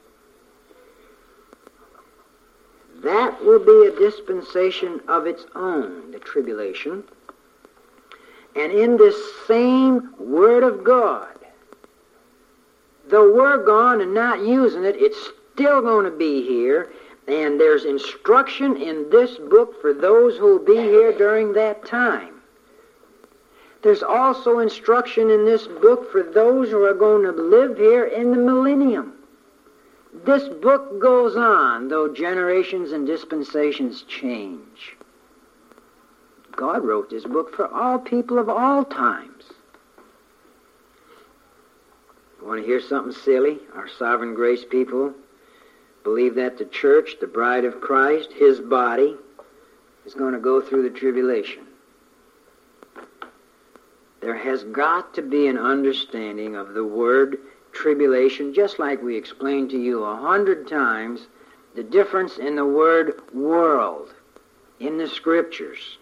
That 3.03 3.43
will 3.43 3.60
be 3.60 3.88
a 3.88 4.00
dispensation 4.00 5.01
of 5.07 5.27
its 5.27 5.45
own, 5.55 6.12
the 6.12 6.19
tribulation. 6.19 7.03
And 8.55 8.72
in 8.72 8.98
this 8.98 9.17
same 9.45 10.13
Word 10.17 10.63
of 10.63 10.83
God, 10.83 11.27
though 13.10 13.33
we're 13.33 13.65
gone 13.65 14.00
and 14.00 14.13
not 14.13 14.39
using 14.39 14.86
it, 14.86 14.95
it's 14.98 15.31
still 15.53 15.81
going 15.81 16.05
to 16.05 16.17
be 16.17 16.48
here. 16.48 16.92
And 17.27 17.59
there's 17.59 17.85
instruction 17.85 18.77
in 18.77 19.09
this 19.09 19.37
book 19.37 19.81
for 19.81 19.94
those 19.94 20.37
who 20.37 20.46
will 20.57 20.66
be 20.66 20.75
here 20.75 21.18
during 21.18 21.53
that 21.53 21.85
time. 21.85 22.42
There's 23.81 24.03
also 24.03 24.59
instruction 24.59 25.29
in 25.29 25.44
this 25.44 25.68
book 25.68 26.09
for 26.09 26.24
those 26.24 26.70
who 26.70 26.83
are 26.85 26.94
going 26.94 27.24
to 27.24 27.31
live 27.31 27.77
here 27.77 28.05
in 28.05 28.31
the 28.31 28.37
millennium. 28.37 29.13
This 30.14 30.48
book 30.48 31.00
goes 31.00 31.36
on, 31.36 31.88
though 31.88 32.14
generations 32.14 32.92
and 32.92 33.06
dispensations 33.06 34.04
change. 34.04 34.96
God 36.56 36.86
wrote 36.86 37.10
this 37.10 37.26
book 37.26 37.56
for 37.56 37.68
all 37.68 37.98
people 37.98 38.38
of 38.38 38.48
all 38.48 38.86
times. 38.86 39.44
Want 42.42 42.62
to 42.62 42.66
hear 42.66 42.82
something 42.82 43.14
silly? 43.14 43.60
Our 43.74 43.88
sovereign 43.88 44.36
grace 44.36 44.66
people 44.70 45.14
believe 46.04 46.36
that 46.36 46.58
the 46.58 46.66
church, 46.66 47.16
the 47.20 47.28
bride 47.28 47.66
of 47.66 47.82
Christ, 47.82 48.32
his 48.34 48.60
body, 48.60 49.16
is 50.06 50.14
going 50.14 50.34
to 50.34 50.40
go 50.40 50.62
through 50.62 50.84
the 50.84 50.90
tribulation. 50.90 51.64
There 54.22 54.38
has 54.38 54.64
got 54.66 55.14
to 55.16 55.22
be 55.22 55.48
an 55.48 55.58
understanding 55.58 56.56
of 56.56 56.74
the 56.74 56.84
word 56.84 57.38
tribulation, 57.74 58.53
just 58.53 58.79
like 58.79 59.01
we 59.01 59.18
explained 59.18 59.70
to 59.72 59.77
you 59.77 60.03
a 60.03 60.16
hundred 60.16 60.68
times 60.68 61.27
the 61.75 61.83
difference 61.83 62.38
in 62.38 62.55
the 62.55 62.66
word 62.66 63.20
world 63.33 64.14
in 64.79 64.98
the 64.98 65.07
scriptures. 65.07 65.98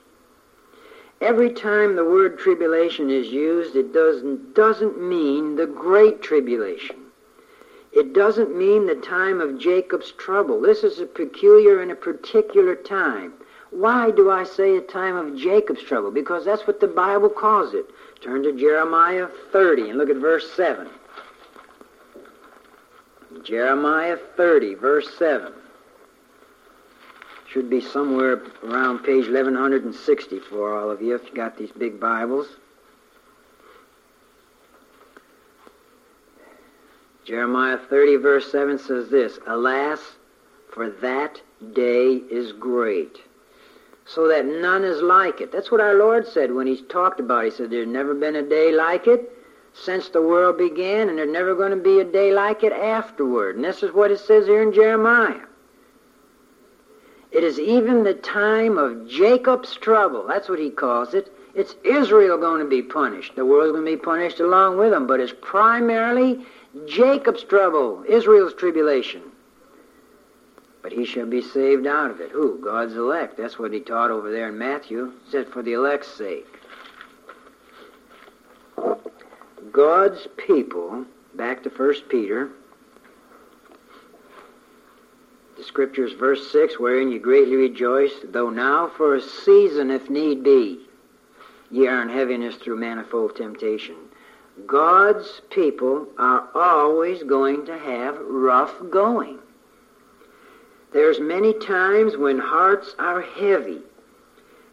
Every 1.21 1.51
time 1.51 1.95
the 1.95 2.03
word 2.03 2.39
tribulation 2.39 3.09
is 3.09 3.27
used, 3.27 3.75
it 3.75 3.93
doesn't, 3.93 4.55
doesn't 4.55 4.99
mean 4.99 5.55
the 5.55 5.67
great 5.67 6.21
tribulation. 6.21 6.97
It 7.93 8.13
doesn't 8.13 8.57
mean 8.57 8.87
the 8.87 8.95
time 8.95 9.39
of 9.39 9.59
Jacob's 9.59 10.11
trouble. 10.13 10.61
This 10.61 10.83
is 10.83 10.99
a 10.99 11.05
peculiar 11.05 11.81
and 11.81 11.91
a 11.91 11.95
particular 11.95 12.75
time. 12.75 13.33
Why 13.69 14.11
do 14.11 14.31
I 14.31 14.43
say 14.43 14.77
a 14.77 14.81
time 14.81 15.15
of 15.15 15.37
Jacob's 15.37 15.83
trouble? 15.83 16.11
Because 16.11 16.43
that's 16.43 16.65
what 16.65 16.79
the 16.79 16.87
Bible 16.87 17.29
calls 17.29 17.73
it. 17.73 17.85
Turn 18.21 18.43
to 18.43 18.53
Jeremiah 18.53 19.27
30 19.51 19.89
and 19.89 19.97
look 19.97 20.09
at 20.09 20.17
verse 20.17 20.51
7. 20.53 20.89
Jeremiah 23.43 24.17
30, 24.37 24.75
verse 24.75 25.09
7. 25.17 25.53
Should 27.49 27.69
be 27.69 27.81
somewhere 27.81 28.41
around 28.63 28.99
page 28.99 29.27
1160 29.27 30.39
for 30.39 30.77
all 30.79 30.89
of 30.89 31.01
you 31.01 31.15
if 31.15 31.25
you 31.25 31.33
got 31.33 31.57
these 31.57 31.71
big 31.71 31.99
Bibles. 31.99 32.47
Jeremiah 37.25 37.77
30, 37.77 38.15
verse 38.17 38.51
7 38.51 38.79
says 38.79 39.09
this 39.09 39.37
Alas, 39.47 39.99
for 40.73 40.89
that 41.01 41.41
day 41.73 42.13
is 42.13 42.53
great, 42.53 43.17
so 44.05 44.27
that 44.27 44.45
none 44.45 44.83
is 44.83 45.01
like 45.01 45.41
it. 45.41 45.51
That's 45.51 45.71
what 45.71 45.81
our 45.81 45.95
Lord 45.95 46.27
said 46.27 46.53
when 46.53 46.67
He 46.67 46.81
talked 46.83 47.19
about 47.19 47.45
it. 47.45 47.51
He 47.51 47.57
said, 47.57 47.69
There's 47.69 47.87
never 47.87 48.13
been 48.13 48.37
a 48.37 48.43
day 48.43 48.71
like 48.71 49.07
it 49.07 49.29
since 49.73 50.09
the 50.09 50.21
world 50.21 50.57
began, 50.57 51.09
and 51.09 51.17
there's 51.17 51.31
never 51.31 51.55
going 51.55 51.71
to 51.71 51.77
be 51.77 51.99
a 51.99 52.03
day 52.03 52.31
like 52.31 52.63
it 52.63 52.73
afterward. 52.73 53.55
And 53.55 53.63
this 53.63 53.83
is 53.83 53.93
what 53.93 54.11
it 54.11 54.19
says 54.19 54.47
here 54.47 54.61
in 54.61 54.73
Jeremiah. 54.73 55.45
It 57.31 57.43
is 57.43 57.59
even 57.59 58.03
the 58.03 58.13
time 58.13 58.77
of 58.77 59.07
Jacob's 59.07 59.75
trouble. 59.75 60.27
That's 60.27 60.49
what 60.49 60.59
he 60.59 60.69
calls 60.69 61.13
it. 61.13 61.31
It's 61.55 61.75
Israel 61.83 62.37
going 62.37 62.61
to 62.61 62.69
be 62.69 62.81
punished. 62.81 63.35
The 63.35 63.45
world's 63.45 63.71
going 63.71 63.85
to 63.85 63.91
be 63.91 63.97
punished 63.97 64.39
along 64.39 64.77
with 64.77 64.91
them, 64.91 65.07
but 65.07 65.19
it's 65.19 65.33
primarily 65.41 66.45
Jacob's 66.87 67.43
trouble, 67.43 68.03
Israel's 68.07 68.53
tribulation. 68.53 69.21
But 70.81 70.91
he 70.91 71.05
shall 71.05 71.27
be 71.27 71.41
saved 71.41 71.87
out 71.87 72.11
of 72.11 72.19
it. 72.19 72.31
Who? 72.31 72.59
God's 72.63 72.95
elect. 72.95 73.37
That's 73.37 73.59
what 73.59 73.71
he 73.71 73.79
taught 73.79 74.11
over 74.11 74.31
there 74.31 74.49
in 74.49 74.57
Matthew. 74.57 75.13
He 75.25 75.31
said, 75.31 75.47
for 75.47 75.61
the 75.61 75.73
elect's 75.73 76.09
sake. 76.09 76.47
God's 79.71 80.27
people, 80.37 81.05
back 81.35 81.61
to 81.63 81.69
1 81.69 81.93
Peter, 82.09 82.49
the 85.57 85.63
scriptures, 85.63 86.13
verse 86.13 86.51
6, 86.51 86.79
wherein 86.79 87.11
you 87.11 87.19
greatly 87.19 87.55
rejoice, 87.55 88.13
though 88.23 88.49
now 88.49 88.87
for 88.97 89.15
a 89.15 89.21
season, 89.21 89.91
if 89.91 90.09
need 90.09 90.43
be, 90.43 90.79
ye 91.69 91.87
are 91.87 92.01
in 92.01 92.09
heaviness 92.09 92.55
through 92.55 92.77
manifold 92.77 93.35
temptation. 93.35 93.95
God's 94.65 95.41
people 95.51 96.07
are 96.17 96.49
always 96.55 97.23
going 97.23 97.65
to 97.67 97.77
have 97.77 98.17
rough 98.19 98.73
going. 98.89 99.37
There's 100.91 101.19
many 101.19 101.53
times 101.53 102.17
when 102.17 102.39
hearts 102.39 102.95
are 102.99 103.21
heavy. 103.21 103.81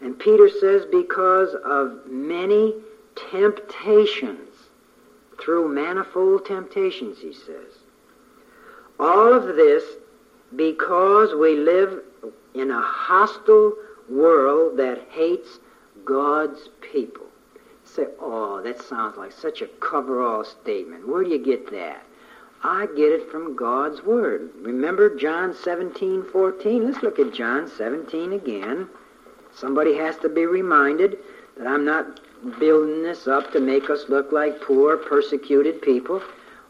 And 0.01 0.19
Peter 0.19 0.49
says, 0.49 0.85
because 0.91 1.55
of 1.65 2.07
many 2.07 2.75
temptations 3.31 4.48
through 5.41 5.69
manifold 5.73 6.47
temptations, 6.47 7.19
he 7.19 7.33
says. 7.33 7.73
All 8.99 9.33
of 9.33 9.57
this 9.57 9.85
because 10.57 11.35
we 11.35 11.57
live 11.57 12.01
in 12.55 12.71
a 12.71 12.81
hostile 12.81 13.75
world 14.09 14.79
that 14.79 15.07
hates 15.11 15.59
God's 16.05 16.69
people. 16.81 17.27
Say, 17.85 18.07
oh, 18.21 18.61
that 18.63 18.83
sounds 18.83 19.17
like 19.17 19.33
such 19.33 19.63
a 19.63 19.67
cover-all 19.67 20.45
statement. 20.45 21.09
Where 21.09 21.25
do 21.25 21.31
you 21.31 21.43
get 21.43 21.71
that? 21.71 22.05
I 22.63 22.87
get 22.97 23.13
it 23.13 23.31
from 23.31 23.55
God's 23.55 24.03
Word. 24.03 24.51
Remember 24.61 25.17
John 25.17 25.55
17, 25.55 26.25
14? 26.33 26.85
Let's 26.85 27.03
look 27.03 27.19
at 27.19 27.33
John 27.33 27.71
17 27.71 28.33
again. 28.33 28.89
Somebody 29.55 29.97
has 29.97 30.17
to 30.19 30.29
be 30.29 30.45
reminded 30.45 31.19
that 31.57 31.67
I'm 31.67 31.85
not 31.85 32.21
building 32.59 33.03
this 33.03 33.27
up 33.27 33.53
to 33.53 33.61
make 33.61 33.91
us 33.91 34.05
look 34.09 34.33
like 34.33 34.61
poor, 34.61 34.97
persecuted 34.97 35.83
people. 35.83 36.23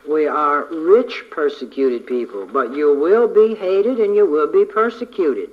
We 0.09 0.27
are 0.27 0.65
rich, 0.67 1.25
persecuted 1.31 2.07
people, 2.07 2.47
but 2.47 2.75
you 2.75 2.95
will 2.95 3.29
be 3.29 3.55
hated 3.55 3.99
and 3.99 4.15
you 4.15 4.27
will 4.27 4.51
be 4.51 4.65
persecuted. 4.65 5.51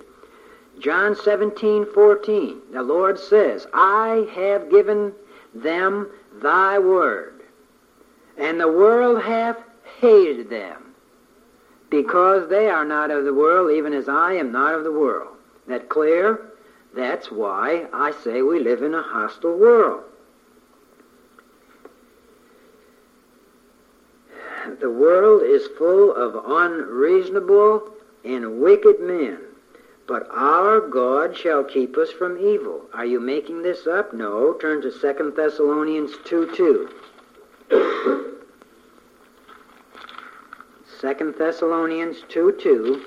John 0.79 1.15
17, 1.15 1.85
14, 1.93 2.61
the 2.71 2.83
Lord 2.83 3.19
says, 3.19 3.67
I 3.73 4.27
have 4.35 4.69
given 4.69 5.13
them 5.53 6.09
thy 6.41 6.79
word, 6.79 7.41
and 8.37 8.59
the 8.59 8.71
world 8.71 9.23
hath 9.23 9.57
hated 9.99 10.49
them, 10.49 10.93
because 11.89 12.49
they 12.49 12.69
are 12.69 12.85
not 12.85 13.11
of 13.11 13.23
the 13.23 13.33
world, 13.33 13.71
even 13.71 13.93
as 13.93 14.09
I 14.09 14.33
am 14.33 14.51
not 14.51 14.75
of 14.75 14.83
the 14.83 14.91
world. 14.91 15.37
That 15.67 15.89
clear? 15.89 16.51
That's 16.95 17.29
why 17.29 17.87
I 17.91 18.11
say 18.23 18.41
we 18.41 18.59
live 18.59 18.81
in 18.81 18.93
a 18.93 19.01
hostile 19.01 19.57
world. 19.57 20.03
The 24.79 24.89
world 24.89 25.43
is 25.43 25.67
full 25.77 26.15
of 26.15 26.43
unreasonable 26.47 27.93
and 28.23 28.59
wicked 28.59 28.99
men, 29.01 29.39
but 30.07 30.27
our 30.31 30.79
God 30.79 31.37
shall 31.37 31.63
keep 31.63 31.97
us 31.97 32.11
from 32.11 32.37
evil. 32.37 32.85
Are 32.93 33.05
you 33.05 33.19
making 33.19 33.61
this 33.61 33.85
up? 33.85 34.13
No. 34.13 34.53
Turn 34.53 34.81
to 34.81 34.91
2 34.91 35.33
Thessalonians 35.35 36.13
2 36.23 36.55
2. 36.55 36.89
2 41.01 41.35
Thessalonians 41.37 42.23
2 42.29 42.51
2. 42.53 43.05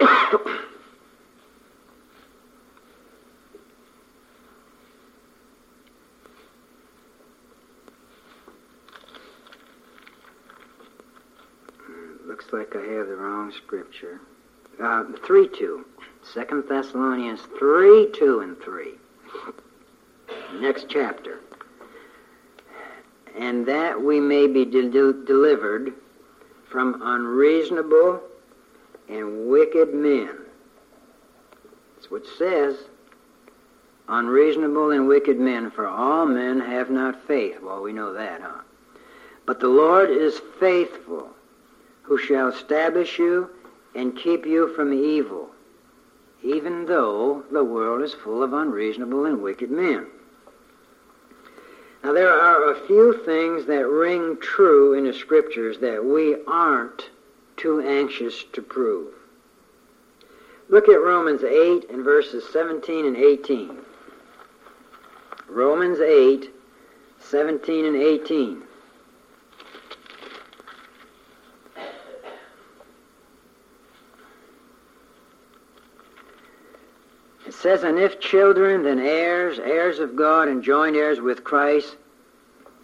Looks 12.26 12.46
like 12.52 12.76
I 12.76 12.80
have 12.80 13.08
the 13.08 13.16
wrong 13.16 13.52
scripture. 13.52 14.20
Uh, 14.82 15.04
3 15.24 15.48
2. 15.48 15.86
2 16.34 16.64
Thessalonians 16.68 17.40
3 17.58 18.10
2 18.12 18.40
and 18.40 18.60
3. 18.60 18.92
Next 20.60 20.86
chapter. 20.88 21.40
And 23.38 23.66
that 23.66 24.00
we 24.00 24.20
may 24.20 24.46
be 24.46 24.64
de- 24.64 24.90
delivered 24.90 25.94
from 26.70 27.00
unreasonable 27.02 28.20
and 29.08 29.48
wicked 29.48 29.94
men. 29.94 30.30
That's 31.94 32.10
what 32.10 32.22
it 32.22 32.28
says. 32.38 32.76
Unreasonable 34.08 34.92
and 34.92 35.08
wicked 35.08 35.38
men, 35.38 35.70
for 35.70 35.86
all 35.86 36.26
men 36.26 36.60
have 36.60 36.90
not 36.90 37.26
faith. 37.26 37.60
Well, 37.60 37.82
we 37.82 37.92
know 37.92 38.12
that, 38.12 38.40
huh? 38.40 38.60
But 39.46 39.60
the 39.60 39.68
Lord 39.68 40.10
is 40.10 40.40
faithful, 40.60 41.30
who 42.02 42.18
shall 42.18 42.48
establish 42.48 43.18
you 43.18 43.50
and 43.94 44.16
keep 44.16 44.46
you 44.46 44.74
from 44.74 44.92
evil, 44.92 45.50
even 46.42 46.86
though 46.86 47.42
the 47.50 47.64
world 47.64 48.02
is 48.02 48.14
full 48.14 48.42
of 48.42 48.52
unreasonable 48.52 49.24
and 49.24 49.42
wicked 49.42 49.70
men. 49.70 50.06
Now, 52.04 52.12
there 52.12 52.32
are 52.32 52.70
a 52.70 52.86
few 52.86 53.24
things 53.24 53.66
that 53.66 53.88
ring 53.88 54.36
true 54.40 54.92
in 54.94 55.04
the 55.04 55.12
Scriptures 55.12 55.78
that 55.78 56.04
we 56.04 56.36
aren't 56.46 57.10
too 57.56 57.80
anxious 57.80 58.44
to 58.52 58.62
prove. 58.62 59.14
Look 60.68 60.88
at 60.88 61.00
Romans 61.00 61.44
8 61.44 61.90
and 61.90 62.02
verses 62.02 62.44
17 62.52 63.06
and 63.06 63.16
18. 63.16 63.76
Romans 65.48 66.00
8, 66.00 66.50
17 67.20 67.84
and 67.84 67.96
18. 67.96 68.62
It 77.46 77.54
says, 77.54 77.84
And 77.84 77.98
if 77.98 78.18
children, 78.18 78.82
then 78.82 78.98
heirs, 78.98 79.60
heirs 79.60 80.00
of 80.00 80.16
God, 80.16 80.48
and 80.48 80.64
joint 80.64 80.96
heirs 80.96 81.20
with 81.20 81.44
Christ. 81.44 81.96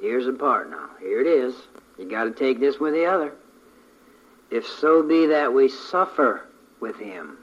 Here's 0.01 0.27
the 0.27 0.33
part 0.33 0.71
now. 0.71 0.91
Here 1.01 1.21
it 1.21 1.27
is. 1.27 1.55
You 1.99 2.09
got 2.09 2.25
to 2.25 2.31
take 2.31 2.61
this 2.61 2.79
with 2.79 2.95
the 2.95 3.07
other. 3.07 3.33
If 4.53 4.69
so 4.69 5.03
be 5.03 5.25
that 5.29 5.55
we 5.55 5.69
suffer 5.69 6.47
with 6.79 6.97
him, 6.97 7.39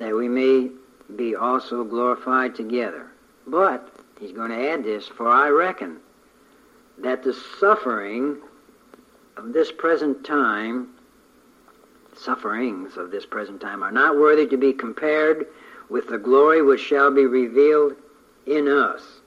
that 0.00 0.12
we 0.12 0.28
may 0.28 0.72
be 1.14 1.36
also 1.36 1.84
glorified 1.84 2.56
together. 2.56 3.06
But, 3.46 3.88
he's 4.18 4.32
going 4.32 4.50
to 4.50 4.70
add 4.70 4.82
this, 4.82 5.06
for 5.06 5.28
I 5.28 5.50
reckon 5.50 5.98
that 6.98 7.22
the 7.22 7.32
suffering 7.60 8.38
of 9.36 9.52
this 9.52 9.70
present 9.70 10.24
time, 10.24 10.88
sufferings 12.16 12.96
of 12.96 13.12
this 13.12 13.24
present 13.24 13.60
time, 13.60 13.84
are 13.84 13.92
not 13.92 14.18
worthy 14.18 14.48
to 14.48 14.56
be 14.56 14.72
compared 14.72 15.46
with 15.88 16.08
the 16.08 16.18
glory 16.18 16.60
which 16.60 16.80
shall 16.80 17.12
be 17.12 17.26
revealed 17.26 17.94
in 18.46 18.66
us. 18.66 19.20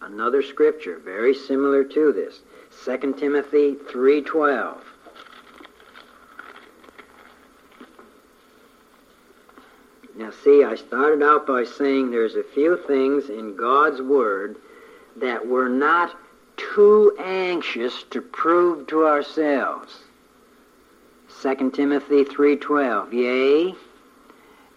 Another 0.00 0.42
scripture 0.42 0.98
very 0.98 1.32
similar 1.32 1.84
to 1.84 2.12
this, 2.12 2.40
2 2.84 3.12
Timothy 3.16 3.76
3:12. 3.76 4.82
Now 10.16 10.30
see, 10.44 10.62
I 10.62 10.74
started 10.74 11.22
out 11.22 11.46
by 11.46 11.64
saying 11.64 12.10
there's 12.10 12.36
a 12.36 12.42
few 12.42 12.76
things 12.76 13.30
in 13.30 13.56
God's 13.56 14.02
word 14.02 14.56
that 15.16 15.46
we're 15.46 15.68
not 15.68 16.14
too 16.56 17.16
anxious 17.18 18.04
to 18.10 18.20
prove 18.20 18.86
to 18.88 19.06
ourselves. 19.06 20.00
2 21.40 21.70
Timothy 21.70 22.24
3:12. 22.24 23.12
Yea, 23.12 23.74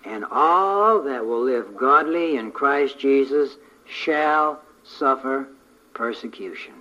and 0.06 0.26
all 0.32 1.02
that 1.02 1.26
will 1.26 1.42
live 1.42 1.76
godly 1.76 2.38
in 2.38 2.52
Christ 2.52 2.98
Jesus 2.98 3.58
shall 3.86 4.62
suffer 4.84 5.48
persecution. 5.94 6.74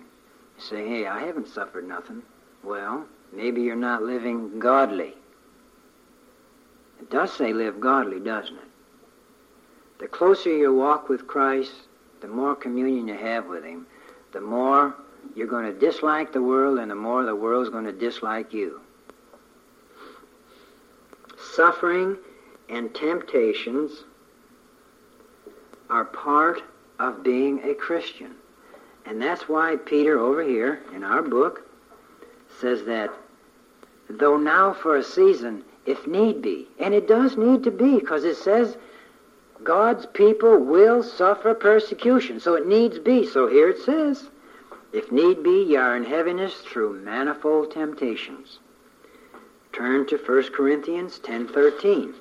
You 0.57 0.62
say, 0.62 0.88
hey, 0.88 1.07
I 1.07 1.21
haven't 1.21 1.49
suffered 1.49 1.88
nothing. 1.88 2.23
Well, 2.62 3.05
maybe 3.33 3.62
you're 3.62 3.77
not 3.77 4.03
living 4.03 4.59
godly. 4.59 5.14
It 7.00 7.11
does 7.11 7.33
say 7.33 7.52
live 7.52 7.80
godly, 7.80 8.20
doesn't 8.20 8.57
it? 8.57 8.68
The 9.98 10.09
closer 10.09 10.50
you 10.50 10.74
walk 10.74 11.09
with 11.09 11.26
Christ, 11.26 11.72
the 12.20 12.28
more 12.28 12.54
communion 12.54 13.09
you 13.09 13.14
have 13.14 13.46
with 13.46 13.64
Him, 13.64 13.87
the 14.33 14.40
more 14.40 14.94
you're 15.35 15.46
going 15.46 15.66
to 15.72 15.78
dislike 15.78 16.33
the 16.33 16.42
world 16.42 16.78
and 16.78 16.90
the 16.90 16.94
more 16.94 17.24
the 17.24 17.35
world's 17.35 17.70
going 17.70 17.85
to 17.85 17.92
dislike 17.92 18.52
you. 18.52 18.80
Suffering 21.54 22.16
and 22.68 22.94
temptations 22.94 24.04
are 25.90 26.04
part 26.04 26.62
of 26.98 27.22
being 27.22 27.62
a 27.62 27.74
Christian. 27.74 28.35
And 29.07 29.20
that's 29.20 29.48
why 29.48 29.76
Peter 29.76 30.18
over 30.18 30.42
here 30.42 30.83
in 30.94 31.04
our 31.04 31.22
book 31.22 31.68
says 32.61 32.85
that 32.85 33.11
though 34.09 34.37
now 34.37 34.72
for 34.72 34.96
a 34.96 35.04
season, 35.04 35.64
if 35.87 36.07
need 36.07 36.42
be, 36.42 36.68
and 36.79 36.94
it 36.94 37.07
does 37.07 37.37
need 37.37 37.64
to 37.64 37.70
be 37.70 37.99
because 37.99 38.25
it 38.25 38.37
says 38.37 38.77
God's 39.62 40.07
people 40.07 40.59
will 40.59 41.03
suffer 41.03 41.55
persecution, 41.55 42.40
so 42.40 42.55
it 42.55 42.66
needs 42.66 42.99
be. 42.99 43.27
So 43.27 43.47
here 43.47 43.68
it 43.68 43.79
says, 43.83 44.31
if 44.92 45.11
need 45.11 45.42
be, 45.42 45.64
ye 45.64 45.77
are 45.77 45.97
in 45.97 46.05
heaviness 46.05 46.55
through 46.55 47.01
manifold 47.03 47.73
temptations. 47.73 48.59
Turn 49.73 50.07
to 50.07 50.16
1 50.16 50.53
Corinthians 50.53 51.18
10.13. 51.18 52.14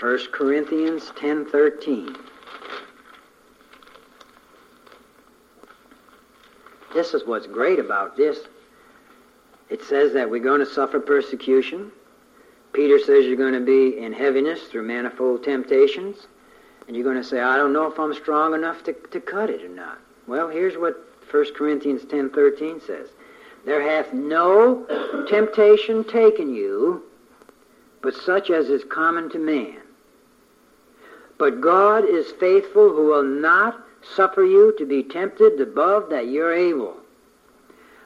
1 0.00 0.18
Corinthians 0.32 1.12
10:13. 1.16 2.16
This 6.94 7.12
is 7.12 7.26
what's 7.26 7.46
great 7.46 7.78
about 7.78 8.16
this. 8.16 8.38
It 9.70 9.82
says 9.84 10.12
that 10.14 10.28
we're 10.28 10.42
going 10.42 10.60
to 10.60 10.66
suffer 10.66 11.00
persecution. 11.00 11.92
Peter 12.72 12.98
says 12.98 13.24
you're 13.26 13.36
going 13.36 13.54
to 13.54 13.60
be 13.60 13.98
in 13.98 14.12
heaviness 14.12 14.64
through 14.64 14.82
manifold 14.82 15.44
temptations. 15.44 16.26
And 16.86 16.96
you're 16.96 17.04
going 17.04 17.16
to 17.16 17.24
say, 17.24 17.40
I 17.40 17.56
don't 17.56 17.72
know 17.72 17.86
if 17.86 17.98
I'm 17.98 18.14
strong 18.14 18.54
enough 18.54 18.82
to, 18.84 18.92
to 18.92 19.20
cut 19.20 19.48
it 19.50 19.62
or 19.62 19.68
not. 19.68 19.98
Well, 20.26 20.48
here's 20.48 20.76
what 20.76 20.96
1 21.30 21.54
Corinthians 21.54 22.02
10:13 22.02 22.84
says. 22.84 23.08
There 23.64 23.82
hath 23.82 24.12
no 24.12 24.86
temptation 25.28 26.04
taken 26.04 26.54
you 26.54 27.04
but 28.02 28.14
such 28.14 28.50
as 28.50 28.68
is 28.68 28.84
common 28.84 29.30
to 29.30 29.38
man. 29.38 29.80
But 31.38 31.60
God 31.60 32.04
is 32.04 32.32
faithful, 32.32 32.90
who 32.90 33.06
will 33.06 33.22
not 33.22 33.84
suffer 34.14 34.44
you 34.44 34.74
to 34.78 34.86
be 34.86 35.02
tempted 35.02 35.60
above 35.60 36.10
that 36.10 36.28
you're 36.28 36.52
able, 36.52 36.96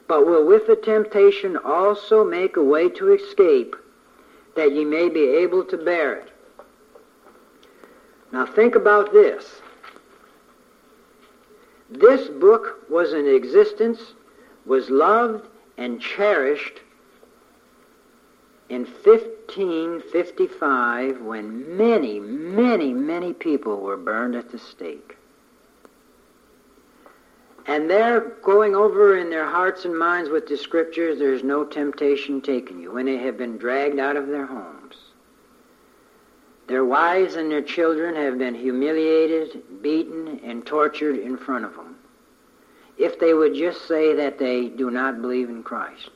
but 0.07 0.25
will 0.25 0.45
with 0.45 0.67
the 0.67 0.75
temptation 0.75 1.57
also 1.57 2.23
make 2.23 2.57
a 2.57 2.63
way 2.63 2.89
to 2.89 3.13
escape, 3.13 3.75
that 4.55 4.71
ye 4.71 4.85
may 4.85 5.09
be 5.09 5.25
able 5.25 5.63
to 5.65 5.77
bear 5.77 6.13
it. 6.13 6.31
Now 8.31 8.45
think 8.45 8.75
about 8.75 9.11
this. 9.11 9.61
This 11.89 12.27
book 12.27 12.87
was 12.89 13.13
in 13.13 13.27
existence, 13.27 14.13
was 14.65 14.89
loved 14.89 15.47
and 15.77 16.01
cherished 16.01 16.81
in 18.69 18.85
1555 18.85 21.21
when 21.21 21.77
many, 21.77 22.19
many, 22.19 22.91
many 22.93 23.33
people 23.33 23.81
were 23.81 23.97
burned 23.97 24.35
at 24.35 24.51
the 24.51 24.57
stake. 24.57 25.17
And 27.67 27.89
they're 27.89 28.21
going 28.43 28.75
over 28.75 29.17
in 29.17 29.29
their 29.29 29.45
hearts 29.49 29.85
and 29.85 29.97
minds 29.97 30.29
with 30.29 30.47
the 30.47 30.57
scriptures, 30.57 31.17
there's 31.17 31.43
no 31.43 31.65
temptation 31.65 32.41
taking 32.41 32.79
you, 32.79 32.91
when 32.91 33.05
they 33.05 33.17
have 33.17 33.37
been 33.37 33.57
dragged 33.57 33.99
out 33.99 34.15
of 34.15 34.27
their 34.27 34.45
homes. 34.45 34.95
Their 36.67 36.85
wives 36.85 37.35
and 37.35 37.51
their 37.51 37.61
children 37.61 38.15
have 38.15 38.37
been 38.37 38.55
humiliated, 38.55 39.81
beaten, 39.81 40.39
and 40.43 40.65
tortured 40.65 41.17
in 41.17 41.37
front 41.37 41.65
of 41.65 41.75
them. 41.75 41.95
If 42.97 43.19
they 43.19 43.33
would 43.33 43.55
just 43.55 43.87
say 43.87 44.13
that 44.15 44.39
they 44.39 44.69
do 44.69 44.89
not 44.89 45.21
believe 45.21 45.49
in 45.49 45.63
Christ. 45.63 46.11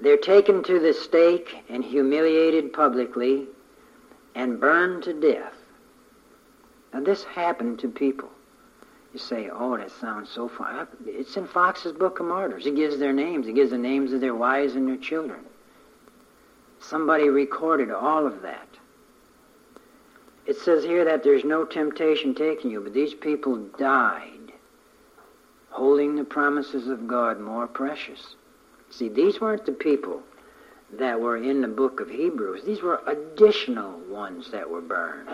They're 0.00 0.16
taken 0.16 0.64
to 0.64 0.80
the 0.80 0.94
stake 0.94 1.64
and 1.68 1.84
humiliated 1.84 2.72
publicly 2.72 3.46
and 4.34 4.58
burned 4.58 5.04
to 5.04 5.12
death. 5.12 5.54
Now, 6.92 7.00
this 7.00 7.22
happened 7.24 7.78
to 7.80 7.88
people. 7.88 8.30
You 9.12 9.18
say, 9.18 9.50
oh, 9.52 9.76
that 9.76 9.90
sounds 9.90 10.30
so 10.30 10.48
far. 10.48 10.88
It's 11.06 11.36
in 11.36 11.46
Foxe's 11.46 11.92
Book 11.92 12.20
of 12.20 12.26
Martyrs. 12.26 12.64
He 12.64 12.70
gives 12.70 12.98
their 12.98 13.12
names. 13.12 13.46
He 13.46 13.52
gives 13.52 13.70
the 13.70 13.78
names 13.78 14.12
of 14.12 14.20
their 14.20 14.34
wives 14.34 14.74
and 14.74 14.88
their 14.88 14.96
children. 14.96 15.40
Somebody 16.80 17.28
recorded 17.28 17.90
all 17.90 18.26
of 18.26 18.42
that. 18.42 18.68
It 20.46 20.56
says 20.56 20.82
here 20.82 21.04
that 21.04 21.22
there's 21.22 21.44
no 21.44 21.64
temptation 21.64 22.34
taking 22.34 22.70
you, 22.70 22.80
but 22.80 22.94
these 22.94 23.14
people 23.14 23.56
died 23.78 24.52
holding 25.72 26.16
the 26.16 26.24
promises 26.24 26.88
of 26.88 27.06
God 27.06 27.40
more 27.40 27.66
precious. 27.66 28.36
See, 28.90 29.08
these 29.08 29.40
weren't 29.40 29.64
the 29.64 29.72
people 29.72 30.22
that 30.92 31.18
were 31.18 31.38
in 31.38 31.62
the 31.62 31.68
book 31.68 32.00
of 32.00 32.10
Hebrews. 32.10 32.64
These 32.64 32.82
were 32.82 33.00
additional 33.06 33.98
ones 34.00 34.50
that 34.50 34.68
were 34.68 34.82
burned. 34.82 35.28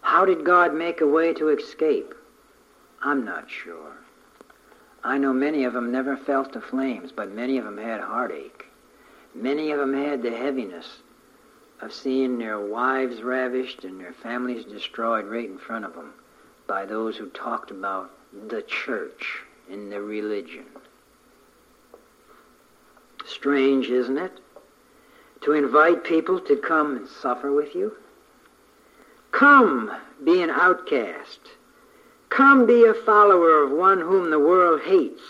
How 0.00 0.24
did 0.24 0.44
God 0.44 0.74
make 0.74 1.00
a 1.00 1.06
way 1.06 1.34
to 1.34 1.48
escape? 1.48 2.14
I'm 3.02 3.24
not 3.24 3.50
sure. 3.50 3.92
I 5.04 5.18
know 5.18 5.32
many 5.32 5.64
of 5.64 5.72
them 5.72 5.92
never 5.92 6.16
felt 6.16 6.52
the 6.52 6.60
flames, 6.60 7.12
but 7.12 7.32
many 7.32 7.58
of 7.58 7.64
them 7.64 7.78
had 7.78 8.00
heartache. 8.00 8.66
Many 9.34 9.70
of 9.70 9.78
them 9.78 9.94
had 9.94 10.22
the 10.22 10.30
heaviness 10.30 10.98
of 11.80 11.92
seeing 11.92 12.38
their 12.38 12.58
wives 12.58 13.22
ravished 13.22 13.84
and 13.84 14.00
their 14.00 14.12
families 14.12 14.64
destroyed 14.64 15.26
right 15.26 15.48
in 15.48 15.58
front 15.58 15.84
of 15.84 15.94
them 15.94 16.12
by 16.66 16.84
those 16.84 17.16
who 17.16 17.28
talked 17.28 17.70
about 17.70 18.10
the 18.48 18.62
church 18.62 19.42
and 19.70 19.92
the 19.92 20.00
religion. 20.00 20.64
Strange, 23.24 23.88
isn't 23.88 24.18
it? 24.18 24.32
To 25.42 25.52
invite 25.52 26.02
people 26.02 26.40
to 26.40 26.56
come 26.56 26.96
and 26.96 27.08
suffer 27.08 27.52
with 27.52 27.74
you? 27.74 27.96
Come, 29.32 29.90
be 30.24 30.42
an 30.42 30.50
outcast. 30.50 31.40
Come, 32.28 32.66
be 32.66 32.84
a 32.84 32.94
follower 32.94 33.62
of 33.62 33.70
one 33.70 34.00
whom 34.00 34.30
the 34.30 34.38
world 34.38 34.80
hates. 34.82 35.22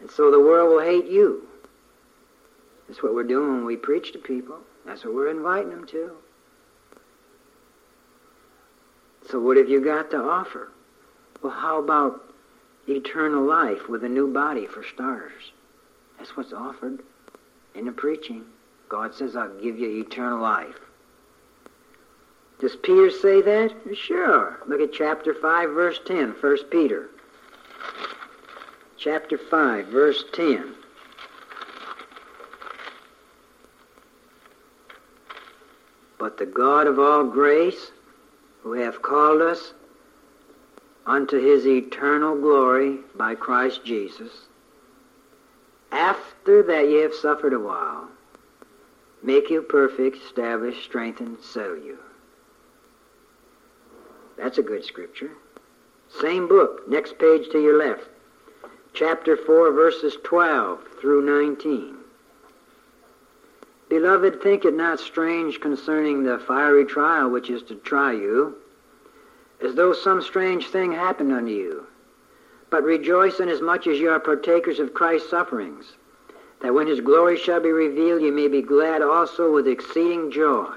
And 0.00 0.10
so 0.10 0.30
the 0.30 0.40
world 0.40 0.70
will 0.70 0.84
hate 0.84 1.06
you. 1.06 1.46
That's 2.88 3.02
what 3.02 3.14
we're 3.14 3.24
doing 3.24 3.54
when 3.54 3.64
we 3.64 3.76
preach 3.76 4.12
to 4.12 4.18
people. 4.18 4.58
That's 4.84 5.04
what 5.04 5.14
we're 5.14 5.30
inviting 5.30 5.70
them 5.70 5.86
to. 5.86 6.12
So 9.30 9.40
what 9.40 9.56
have 9.56 9.68
you 9.68 9.82
got 9.82 10.10
to 10.10 10.18
offer? 10.18 10.72
Well, 11.42 11.52
how 11.52 11.78
about 11.78 12.20
eternal 12.88 13.44
life 13.44 13.88
with 13.88 14.04
a 14.04 14.08
new 14.08 14.32
body 14.32 14.66
for 14.66 14.82
starters? 14.82 15.52
That's 16.18 16.36
what's 16.36 16.52
offered 16.52 17.02
in 17.74 17.86
the 17.86 17.92
preaching. 17.92 18.44
God 18.88 19.14
says, 19.14 19.36
I'll 19.36 19.60
give 19.60 19.78
you 19.78 20.00
eternal 20.00 20.40
life. 20.40 20.78
Does 22.62 22.76
Peter 22.76 23.10
say 23.10 23.42
that? 23.42 23.74
Sure. 23.92 24.60
Look 24.68 24.80
at 24.80 24.92
chapter 24.92 25.34
5, 25.34 25.70
verse 25.70 25.98
10, 26.06 26.36
1 26.40 26.56
Peter. 26.70 27.08
Chapter 28.96 29.36
5, 29.36 29.88
verse 29.88 30.22
10. 30.32 30.72
But 36.20 36.38
the 36.38 36.46
God 36.46 36.86
of 36.86 37.00
all 37.00 37.24
grace, 37.24 37.90
who 38.62 38.74
hath 38.74 39.02
called 39.02 39.42
us 39.42 39.72
unto 41.04 41.40
his 41.40 41.66
eternal 41.66 42.36
glory 42.36 42.98
by 43.16 43.34
Christ 43.34 43.84
Jesus, 43.84 44.30
after 45.90 46.62
that 46.62 46.88
ye 46.88 47.00
have 47.00 47.12
suffered 47.12 47.54
a 47.54 47.58
while, 47.58 48.08
make 49.20 49.50
you 49.50 49.62
perfect, 49.62 50.18
establish, 50.18 50.84
strengthen, 50.84 51.42
settle 51.42 51.78
you. 51.78 51.98
That's 54.36 54.58
a 54.58 54.62
good 54.62 54.84
scripture. 54.84 55.30
Same 56.20 56.48
book, 56.48 56.88
next 56.88 57.18
page 57.18 57.48
to 57.52 57.62
your 57.62 57.78
left. 57.78 58.08
Chapter 58.94 59.36
4, 59.36 59.72
verses 59.72 60.16
12 60.22 60.80
through 61.00 61.22
19. 61.22 61.96
Beloved, 63.88 64.42
think 64.42 64.64
it 64.64 64.74
not 64.74 65.00
strange 65.00 65.60
concerning 65.60 66.22
the 66.22 66.38
fiery 66.38 66.84
trial 66.84 67.30
which 67.30 67.50
is 67.50 67.62
to 67.64 67.74
try 67.76 68.12
you, 68.12 68.56
as 69.62 69.74
though 69.74 69.92
some 69.92 70.22
strange 70.22 70.68
thing 70.68 70.92
happened 70.92 71.32
unto 71.32 71.52
you. 71.52 71.86
But 72.70 72.84
rejoice 72.84 73.38
inasmuch 73.38 73.86
as 73.86 73.98
you 73.98 74.10
are 74.10 74.20
partakers 74.20 74.78
of 74.78 74.94
Christ's 74.94 75.30
sufferings, 75.30 75.92
that 76.60 76.72
when 76.72 76.86
his 76.86 77.00
glory 77.00 77.36
shall 77.36 77.60
be 77.60 77.70
revealed, 77.70 78.22
you 78.22 78.32
may 78.32 78.48
be 78.48 78.62
glad 78.62 79.02
also 79.02 79.52
with 79.52 79.68
exceeding 79.68 80.30
joy. 80.30 80.74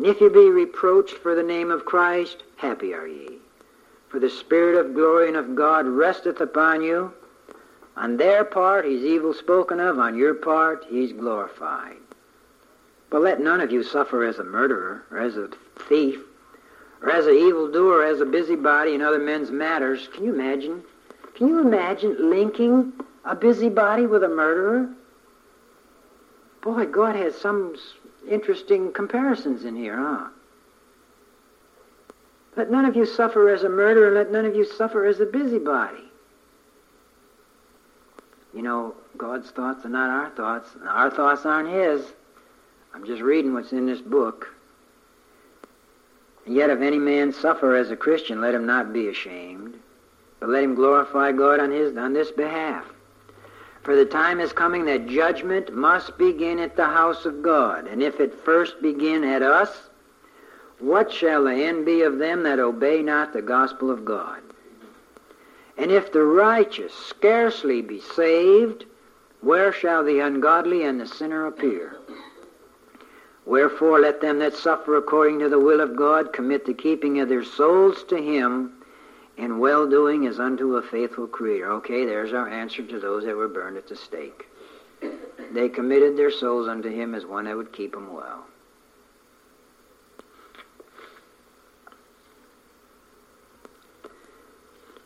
And 0.00 0.08
if 0.08 0.18
ye 0.18 0.30
be 0.30 0.48
reproached 0.48 1.18
for 1.18 1.34
the 1.34 1.42
name 1.42 1.70
of 1.70 1.84
Christ, 1.84 2.42
happy 2.56 2.94
are 2.94 3.06
ye. 3.06 3.36
For 4.08 4.18
the 4.18 4.30
Spirit 4.30 4.78
of 4.78 4.94
glory 4.94 5.28
and 5.28 5.36
of 5.36 5.54
God 5.54 5.84
resteth 5.84 6.40
upon 6.40 6.80
you. 6.80 7.12
On 7.98 8.16
their 8.16 8.42
part 8.42 8.86
he's 8.86 9.04
evil 9.04 9.34
spoken 9.34 9.78
of, 9.78 9.98
on 9.98 10.16
your 10.16 10.32
part 10.32 10.86
he's 10.88 11.12
glorified. 11.12 11.98
But 13.10 13.20
let 13.20 13.42
none 13.42 13.60
of 13.60 13.72
you 13.72 13.82
suffer 13.82 14.24
as 14.24 14.38
a 14.38 14.44
murderer, 14.44 15.04
or 15.10 15.18
as 15.18 15.36
a 15.36 15.50
thief, 15.86 16.20
or 17.02 17.10
as 17.10 17.26
an 17.26 17.34
evildoer, 17.34 17.98
or 17.98 18.06
as 18.06 18.22
a 18.22 18.24
busybody 18.24 18.94
in 18.94 19.02
other 19.02 19.18
men's 19.18 19.50
matters. 19.50 20.08
Can 20.14 20.24
you 20.24 20.32
imagine? 20.32 20.82
Can 21.34 21.46
you 21.46 21.60
imagine 21.60 22.30
linking 22.30 22.94
a 23.26 23.36
busybody 23.36 24.06
with 24.06 24.24
a 24.24 24.30
murderer? 24.30 24.88
Boy, 26.62 26.86
God 26.86 27.16
has 27.16 27.36
some 27.36 27.76
interesting 28.28 28.92
comparisons 28.92 29.64
in 29.64 29.76
here, 29.76 29.96
huh? 29.96 30.28
Let 32.56 32.70
none 32.70 32.84
of 32.84 32.96
you 32.96 33.06
suffer 33.06 33.48
as 33.48 33.62
a 33.62 33.68
murderer, 33.68 34.10
let 34.12 34.32
none 34.32 34.44
of 34.44 34.54
you 34.54 34.64
suffer 34.64 35.06
as 35.06 35.20
a 35.20 35.26
busybody. 35.26 36.02
You 38.52 38.62
know, 38.62 38.94
God's 39.16 39.50
thoughts 39.50 39.84
are 39.84 39.90
not 39.90 40.10
our 40.10 40.30
thoughts, 40.30 40.68
and 40.74 40.88
our 40.88 41.10
thoughts 41.10 41.46
aren't 41.46 41.68
His. 41.68 42.04
I'm 42.92 43.06
just 43.06 43.22
reading 43.22 43.54
what's 43.54 43.72
in 43.72 43.86
this 43.86 44.00
book. 44.00 44.48
And 46.46 46.54
yet, 46.54 46.70
if 46.70 46.80
any 46.80 46.98
man 46.98 47.32
suffer 47.32 47.76
as 47.76 47.90
a 47.90 47.96
Christian, 47.96 48.40
let 48.40 48.54
him 48.54 48.66
not 48.66 48.92
be 48.92 49.08
ashamed, 49.08 49.78
but 50.40 50.48
let 50.48 50.64
him 50.64 50.74
glorify 50.74 51.32
God 51.32 51.60
on 51.60 51.70
his 51.70 51.96
on 51.96 52.12
this 52.12 52.30
behalf. 52.30 52.84
For 53.82 53.96
the 53.96 54.04
time 54.04 54.40
is 54.40 54.52
coming 54.52 54.84
that 54.84 55.06
judgment 55.06 55.72
must 55.72 56.18
begin 56.18 56.58
at 56.58 56.76
the 56.76 56.86
house 56.86 57.24
of 57.24 57.42
God. 57.42 57.86
And 57.86 58.02
if 58.02 58.20
it 58.20 58.44
first 58.44 58.82
begin 58.82 59.24
at 59.24 59.42
us, 59.42 59.88
what 60.78 61.10
shall 61.12 61.44
the 61.44 61.54
end 61.54 61.86
be 61.86 62.02
of 62.02 62.18
them 62.18 62.42
that 62.42 62.58
obey 62.58 63.02
not 63.02 63.32
the 63.32 63.42
gospel 63.42 63.90
of 63.90 64.04
God? 64.04 64.40
And 65.78 65.90
if 65.90 66.12
the 66.12 66.22
righteous 66.22 66.92
scarcely 66.92 67.80
be 67.80 68.00
saved, 68.00 68.84
where 69.40 69.72
shall 69.72 70.04
the 70.04 70.20
ungodly 70.20 70.84
and 70.84 71.00
the 71.00 71.06
sinner 71.06 71.46
appear? 71.46 71.96
Wherefore 73.46 74.00
let 74.00 74.20
them 74.20 74.38
that 74.40 74.54
suffer 74.54 74.96
according 74.96 75.38
to 75.38 75.48
the 75.48 75.58
will 75.58 75.80
of 75.80 75.96
God 75.96 76.34
commit 76.34 76.66
the 76.66 76.74
keeping 76.74 77.20
of 77.20 77.30
their 77.30 77.44
souls 77.44 78.04
to 78.04 78.16
him 78.16 78.74
and 79.40 79.58
well 79.58 79.88
doing 79.88 80.24
is 80.24 80.38
unto 80.38 80.76
a 80.76 80.82
faithful 80.82 81.26
Creator. 81.26 81.72
Okay, 81.72 82.04
there's 82.04 82.34
our 82.34 82.48
answer 82.48 82.82
to 82.82 83.00
those 83.00 83.24
that 83.24 83.34
were 83.34 83.48
burned 83.48 83.78
at 83.78 83.88
the 83.88 83.96
stake. 83.96 84.46
they 85.52 85.68
committed 85.68 86.16
their 86.16 86.30
souls 86.30 86.68
unto 86.68 86.90
him 86.90 87.14
as 87.14 87.24
one 87.24 87.46
that 87.46 87.56
would 87.56 87.72
keep 87.72 87.92
them 87.92 88.12
well. 88.12 88.44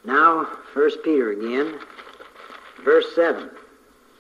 Now, 0.05 0.49
First 0.75 0.99
Peter 1.05 1.31
again, 1.31 1.79
verse 2.85 3.07
7. 3.15 3.51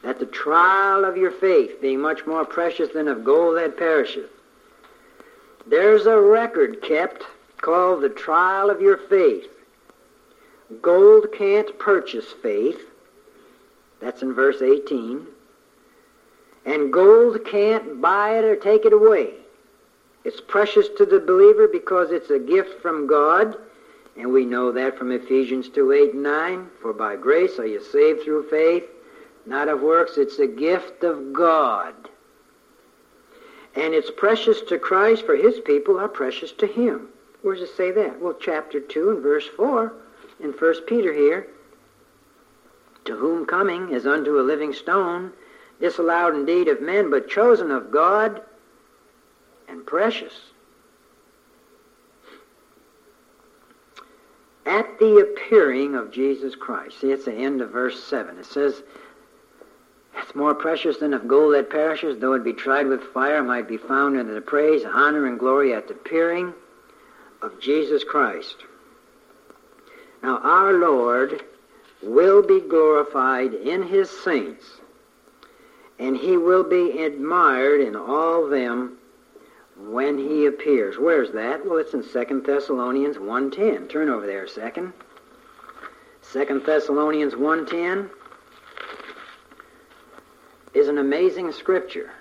That 0.04 0.20
the 0.20 0.26
trial 0.26 1.04
of 1.04 1.16
your 1.16 1.32
faith, 1.32 1.80
being 1.82 2.00
much 2.00 2.24
more 2.24 2.44
precious 2.44 2.90
than 2.94 3.08
of 3.08 3.24
gold 3.24 3.56
that 3.56 3.76
perisheth, 3.76 4.30
there's 5.66 6.06
a 6.06 6.20
record 6.20 6.82
kept 6.82 7.24
called 7.60 8.02
the 8.02 8.10
trial 8.10 8.70
of 8.70 8.80
your 8.80 8.96
faith. 8.96 9.48
Gold 10.80 11.26
can't 11.32 11.78
purchase 11.78 12.32
faith. 12.42 12.80
That's 14.00 14.22
in 14.22 14.34
verse 14.34 14.62
18. 14.62 15.26
And 16.66 16.92
gold 16.92 17.44
can't 17.44 18.00
buy 18.00 18.38
it 18.38 18.44
or 18.44 18.56
take 18.56 18.84
it 18.84 18.92
away. 18.92 19.34
It's 20.24 20.40
precious 20.40 20.88
to 20.96 21.04
the 21.04 21.20
believer 21.20 21.68
because 21.68 22.10
it's 22.10 22.30
a 22.30 22.38
gift 22.38 22.80
from 22.80 23.06
God. 23.06 23.56
And 24.16 24.32
we 24.32 24.46
know 24.46 24.72
that 24.72 24.96
from 24.96 25.12
Ephesians 25.12 25.68
2 25.68 25.92
8 25.92 26.14
and 26.14 26.22
9. 26.22 26.70
For 26.80 26.92
by 26.92 27.16
grace 27.16 27.58
are 27.58 27.66
you 27.66 27.82
saved 27.82 28.22
through 28.22 28.48
faith, 28.48 28.84
not 29.44 29.68
of 29.68 29.82
works. 29.82 30.16
It's 30.16 30.38
a 30.38 30.46
gift 30.46 31.04
of 31.04 31.32
God. 31.32 31.94
And 33.74 33.92
it's 33.92 34.10
precious 34.10 34.62
to 34.68 34.78
Christ, 34.78 35.26
for 35.26 35.36
his 35.36 35.60
people 35.60 35.98
are 35.98 36.08
precious 36.08 36.52
to 36.52 36.66
him. 36.66 37.08
Where 37.42 37.54
does 37.54 37.68
it 37.68 37.76
say 37.76 37.90
that? 37.90 38.20
Well, 38.20 38.36
chapter 38.40 38.80
2 38.80 39.10
and 39.10 39.22
verse 39.22 39.46
4 39.56 39.92
in 40.44 40.52
1 40.52 40.74
Peter 40.86 41.12
here. 41.12 41.48
To 43.06 43.16
whom 43.16 43.44
coming 43.46 43.90
is 43.90 44.06
unto 44.06 44.38
a 44.38 44.42
living 44.42 44.72
stone, 44.72 45.32
disallowed 45.80 46.34
indeed 46.34 46.68
of 46.68 46.80
men, 46.80 47.10
but 47.10 47.28
chosen 47.28 47.70
of 47.70 47.90
God 47.90 48.40
and 49.68 49.84
precious. 49.84 50.32
At 54.64 54.98
the 54.98 55.18
appearing 55.18 55.94
of 55.94 56.10
Jesus 56.10 56.54
Christ. 56.54 57.00
See, 57.00 57.12
it's 57.12 57.26
the 57.26 57.34
end 57.34 57.60
of 57.60 57.70
verse 57.70 58.02
7. 58.04 58.38
It 58.38 58.46
says, 58.46 58.82
it's 60.16 60.34
more 60.34 60.54
precious 60.54 60.98
than 60.98 61.12
of 61.12 61.28
gold 61.28 61.54
that 61.54 61.68
perishes, 61.68 62.18
though 62.18 62.32
it 62.32 62.44
be 62.44 62.54
tried 62.54 62.86
with 62.86 63.02
fire, 63.02 63.42
might 63.42 63.68
be 63.68 63.76
found 63.76 64.16
in 64.16 64.32
the 64.32 64.40
praise, 64.40 64.82
honor, 64.84 65.26
and 65.26 65.38
glory 65.38 65.74
at 65.74 65.88
the 65.88 65.94
appearing 65.94 66.54
of 67.42 67.60
Jesus 67.60 68.04
Christ. 68.04 68.64
Now, 70.24 70.38
our 70.38 70.72
Lord 70.72 71.44
will 72.02 72.40
be 72.40 72.58
glorified 72.58 73.52
in 73.52 73.82
his 73.82 74.08
saints, 74.08 74.64
and 75.98 76.16
he 76.16 76.38
will 76.38 76.64
be 76.64 77.02
admired 77.04 77.82
in 77.82 77.94
all 77.94 78.48
them 78.48 78.96
when 79.76 80.16
he 80.16 80.46
appears. 80.46 80.96
Where's 80.96 81.30
that? 81.32 81.66
Well, 81.66 81.76
it's 81.76 81.92
in 81.92 82.02
2 82.02 82.40
Thessalonians 82.40 83.18
1.10. 83.18 83.90
Turn 83.90 84.08
over 84.08 84.26
there 84.26 84.44
a 84.44 84.48
second. 84.48 84.94
2 86.32 86.62
Thessalonians 86.64 87.34
1.10 87.34 88.08
is 90.72 90.88
an 90.88 90.96
amazing 90.96 91.52
scripture. 91.52 92.12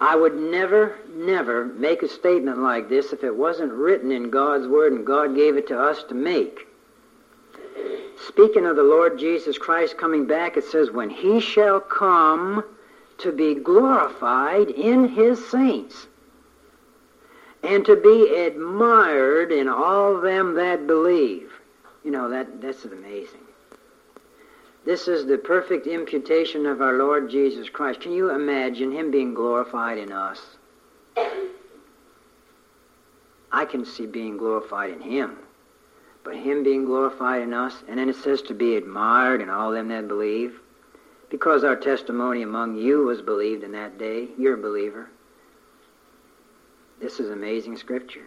I 0.00 0.14
would 0.14 0.36
never, 0.36 0.96
never 1.12 1.64
make 1.64 2.02
a 2.02 2.08
statement 2.08 2.58
like 2.58 2.88
this 2.88 3.12
if 3.12 3.24
it 3.24 3.34
wasn't 3.34 3.72
written 3.72 4.12
in 4.12 4.30
God's 4.30 4.68
Word 4.68 4.92
and 4.92 5.04
God 5.04 5.34
gave 5.34 5.56
it 5.56 5.66
to 5.68 5.78
us 5.78 6.04
to 6.04 6.14
make. 6.14 6.66
Speaking 8.26 8.66
of 8.66 8.76
the 8.76 8.82
Lord 8.82 9.18
Jesus 9.18 9.58
Christ 9.58 9.96
coming 9.98 10.26
back, 10.26 10.56
it 10.56 10.64
says, 10.64 10.90
When 10.90 11.10
he 11.10 11.40
shall 11.40 11.80
come 11.80 12.64
to 13.18 13.32
be 13.32 13.54
glorified 13.54 14.70
in 14.70 15.08
his 15.08 15.44
saints 15.48 16.06
and 17.62 17.84
to 17.84 17.96
be 17.96 18.34
admired 18.36 19.50
in 19.50 19.68
all 19.68 20.20
them 20.20 20.54
that 20.54 20.86
believe. 20.86 21.52
You 22.04 22.12
know, 22.12 22.28
that, 22.30 22.60
that's 22.60 22.84
amazing. 22.84 23.47
This 24.88 25.06
is 25.06 25.26
the 25.26 25.36
perfect 25.36 25.86
imputation 25.86 26.64
of 26.64 26.80
our 26.80 26.94
Lord 26.94 27.28
Jesus 27.28 27.68
Christ. 27.68 28.00
Can 28.00 28.12
you 28.12 28.30
imagine 28.30 28.90
him 28.90 29.10
being 29.10 29.34
glorified 29.34 29.98
in 29.98 30.10
us? 30.10 30.40
I 33.52 33.66
can 33.66 33.84
see 33.84 34.06
being 34.06 34.38
glorified 34.38 34.88
in 34.88 35.02
him. 35.02 35.36
But 36.24 36.36
him 36.36 36.62
being 36.62 36.86
glorified 36.86 37.42
in 37.42 37.52
us, 37.52 37.74
and 37.86 37.98
then 37.98 38.08
it 38.08 38.16
says 38.16 38.40
to 38.40 38.54
be 38.54 38.76
admired 38.76 39.42
in 39.42 39.50
all 39.50 39.72
them 39.72 39.88
that 39.88 40.08
believe. 40.08 40.58
Because 41.28 41.64
our 41.64 41.76
testimony 41.76 42.40
among 42.40 42.78
you 42.78 43.04
was 43.04 43.20
believed 43.20 43.64
in 43.64 43.72
that 43.72 43.98
day, 43.98 44.28
you're 44.38 44.54
a 44.54 44.56
believer. 44.56 45.10
This 46.98 47.20
is 47.20 47.28
amazing 47.28 47.76
scripture. 47.76 48.24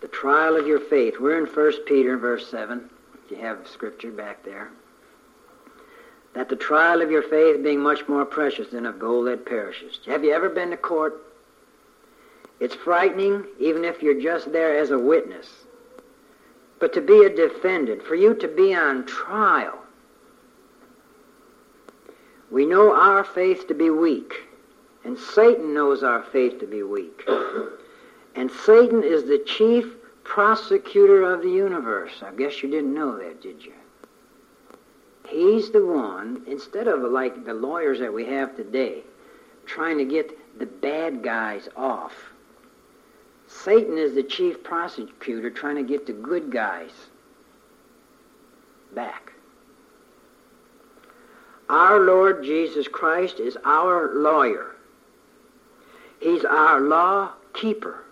The 0.00 0.08
trial 0.08 0.56
of 0.56 0.66
your 0.66 0.80
faith. 0.80 1.14
We're 1.20 1.38
in 1.38 1.52
1 1.52 1.72
Peter, 1.86 2.16
verse 2.16 2.50
7. 2.50 2.88
If 3.24 3.30
you 3.30 3.36
have 3.38 3.66
scripture 3.66 4.10
back 4.10 4.44
there. 4.44 4.70
That 6.34 6.48
the 6.48 6.56
trial 6.56 7.02
of 7.02 7.10
your 7.10 7.22
faith 7.22 7.62
being 7.62 7.80
much 7.80 8.08
more 8.08 8.24
precious 8.24 8.68
than 8.68 8.86
of 8.86 8.98
gold 8.98 9.26
that 9.26 9.44
perishes. 9.46 9.98
Have 10.06 10.24
you 10.24 10.32
ever 10.32 10.48
been 10.48 10.70
to 10.70 10.76
court? 10.76 11.22
It's 12.60 12.74
frightening, 12.74 13.44
even 13.58 13.84
if 13.84 14.02
you're 14.02 14.20
just 14.20 14.52
there 14.52 14.78
as 14.78 14.90
a 14.90 14.98
witness. 14.98 15.48
But 16.78 16.92
to 16.94 17.00
be 17.00 17.24
a 17.24 17.34
defendant, 17.34 18.02
for 18.02 18.14
you 18.14 18.34
to 18.34 18.48
be 18.48 18.74
on 18.74 19.06
trial, 19.06 19.78
we 22.50 22.66
know 22.66 22.94
our 22.94 23.24
faith 23.24 23.66
to 23.68 23.74
be 23.74 23.90
weak, 23.90 24.34
and 25.04 25.18
Satan 25.18 25.72
knows 25.72 26.02
our 26.02 26.22
faith 26.22 26.58
to 26.60 26.66
be 26.66 26.82
weak. 26.82 27.22
And 28.34 28.50
Satan 28.50 29.02
is 29.02 29.24
the 29.24 29.42
chief 29.44 29.86
prosecutor 30.24 31.32
of 31.32 31.42
the 31.42 31.50
universe. 31.50 32.22
I 32.22 32.32
guess 32.32 32.62
you 32.62 32.70
didn't 32.70 32.94
know 32.94 33.18
that, 33.18 33.42
did 33.42 33.64
you? 33.64 33.72
He's 35.28 35.70
the 35.70 35.84
one, 35.84 36.42
instead 36.46 36.88
of 36.88 37.00
like 37.02 37.44
the 37.44 37.54
lawyers 37.54 38.00
that 38.00 38.12
we 38.12 38.24
have 38.26 38.56
today, 38.56 39.02
trying 39.66 39.98
to 39.98 40.04
get 40.04 40.58
the 40.58 40.66
bad 40.66 41.22
guys 41.22 41.68
off. 41.76 42.14
Satan 43.46 43.98
is 43.98 44.14
the 44.14 44.22
chief 44.22 44.62
prosecutor 44.62 45.50
trying 45.50 45.76
to 45.76 45.82
get 45.82 46.06
the 46.06 46.12
good 46.12 46.50
guys 46.50 46.92
back. 48.94 49.32
Our 51.68 52.00
Lord 52.00 52.44
Jesus 52.44 52.88
Christ 52.88 53.38
is 53.38 53.56
our 53.64 54.14
lawyer. 54.14 54.74
He's 56.20 56.44
our 56.44 56.80
law 56.80 57.32
keeper. 57.52 58.04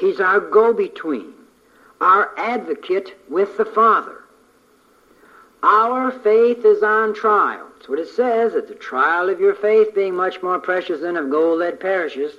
He's 0.00 0.18
our 0.18 0.40
go-between, 0.40 1.34
our 2.00 2.30
advocate 2.38 3.18
with 3.28 3.56
the 3.58 3.66
Father. 3.66 4.24
Our 5.62 6.10
faith 6.10 6.64
is 6.64 6.82
on 6.82 7.14
trial. 7.14 7.66
That's 7.76 7.88
what 7.88 7.98
it 7.98 8.08
says, 8.08 8.54
that 8.54 8.66
the 8.66 8.74
trial 8.74 9.28
of 9.28 9.40
your 9.40 9.54
faith 9.54 9.94
being 9.94 10.14
much 10.14 10.42
more 10.42 10.58
precious 10.58 11.02
than 11.02 11.18
of 11.18 11.30
gold 11.30 11.60
that 11.60 11.80
perishes. 11.80 12.32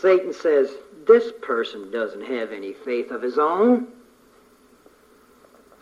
Satan 0.00 0.32
says, 0.32 0.70
this 1.08 1.32
person 1.42 1.90
doesn't 1.90 2.24
have 2.24 2.52
any 2.52 2.72
faith 2.72 3.10
of 3.10 3.20
his 3.20 3.38
own. 3.38 3.88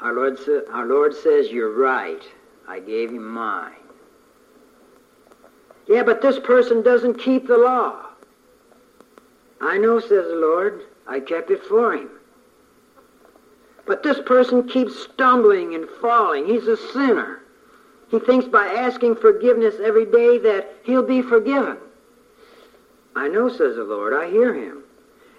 Our 0.01 0.15
Lord, 0.15 0.39
sa- 0.39 0.73
our 0.73 0.87
Lord 0.87 1.15
says, 1.15 1.51
you're 1.51 1.75
right. 1.75 2.23
I 2.67 2.81
gave 2.81 3.11
him 3.11 3.27
mine. 3.27 3.75
Yeah, 5.87 6.03
but 6.03 6.23
this 6.23 6.39
person 6.39 6.83
doesn't 6.83 7.19
keep 7.19 7.47
the 7.47 7.59
law. 7.59 8.06
I 9.61 9.79
know, 9.79 10.01
says 10.01 10.27
the 10.29 10.37
Lord, 10.41 10.83
I 11.07 11.21
kept 11.21 11.51
it 11.51 11.65
for 11.65 11.95
him. 11.95 12.11
But 13.87 14.03
this 14.03 14.21
person 14.21 14.69
keeps 14.69 14.99
stumbling 14.99 15.75
and 15.75 15.89
falling. 16.01 16.47
He's 16.47 16.67
a 16.67 16.77
sinner. 16.77 17.41
He 18.09 18.19
thinks 18.19 18.47
by 18.47 18.67
asking 18.67 19.17
forgiveness 19.17 19.77
every 19.83 20.05
day 20.05 20.39
that 20.39 20.75
he'll 20.85 21.03
be 21.03 21.23
forgiven. 21.23 21.77
I 23.15 23.29
know, 23.29 23.49
says 23.49 23.77
the 23.77 23.85
Lord, 23.85 24.13
I 24.13 24.29
hear 24.31 24.53
him. 24.53 24.83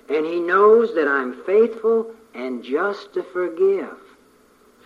And 0.10 0.26
he 0.26 0.40
knows 0.40 0.96
that 0.96 1.08
I'm 1.08 1.44
faithful 1.44 2.12
and 2.34 2.64
just 2.64 3.14
to 3.14 3.24
forgive. 3.24 3.98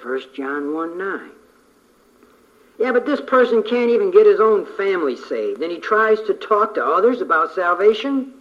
1 0.01 0.21
John 0.35 0.73
1 0.73 0.97
9. 0.97 1.29
Yeah, 2.79 2.91
but 2.91 3.05
this 3.05 3.21
person 3.21 3.61
can't 3.61 3.91
even 3.91 4.09
get 4.09 4.25
his 4.25 4.39
own 4.39 4.65
family 4.75 5.15
saved. 5.15 5.61
And 5.61 5.71
he 5.71 5.77
tries 5.77 6.19
to 6.21 6.33
talk 6.33 6.73
to 6.75 6.85
others 6.85 7.21
about 7.21 7.53
salvation. 7.53 8.33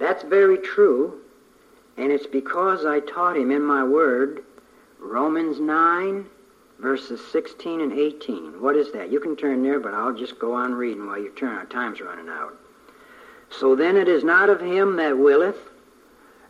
That's 0.00 0.24
very 0.24 0.56
true, 0.56 1.20
and 1.98 2.10
it's 2.10 2.26
because 2.26 2.86
I 2.86 3.00
taught 3.00 3.36
him 3.36 3.50
in 3.50 3.62
my 3.62 3.84
word 3.84 4.42
Romans 4.98 5.60
9, 5.60 6.26
verses 6.78 7.20
16 7.30 7.82
and 7.82 7.92
18. 7.92 8.62
What 8.62 8.76
is 8.76 8.92
that? 8.92 9.12
You 9.12 9.20
can 9.20 9.36
turn 9.36 9.62
there, 9.62 9.78
but 9.78 9.92
I'll 9.92 10.14
just 10.14 10.38
go 10.38 10.54
on 10.54 10.74
reading 10.74 11.06
while 11.06 11.18
you 11.18 11.30
turn. 11.30 11.54
Our 11.54 11.66
time's 11.66 12.00
running 12.00 12.30
out. 12.30 12.56
So 13.50 13.76
then 13.76 13.98
it 13.98 14.08
is 14.08 14.24
not 14.24 14.48
of 14.48 14.60
him 14.60 14.96
that 14.96 15.18
willeth, 15.18 15.58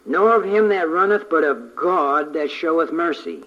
nor 0.07 0.37
of 0.37 0.45
him 0.45 0.69
that 0.69 0.89
runneth, 0.89 1.29
but 1.29 1.43
of 1.43 1.75
God 1.75 2.33
that 2.35 2.51
showeth 2.53 2.93
mercy. 2.93 3.43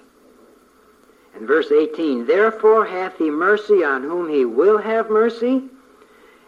And 1.34 1.48
verse 1.48 1.72
18, 1.72 2.26
Therefore 2.26 2.86
hath 2.86 3.18
he 3.18 3.30
mercy 3.30 3.86
on 3.86 4.04
whom 4.04 4.30
he 4.30 4.44
will 4.44 4.80
have 4.80 5.10
mercy, 5.10 5.64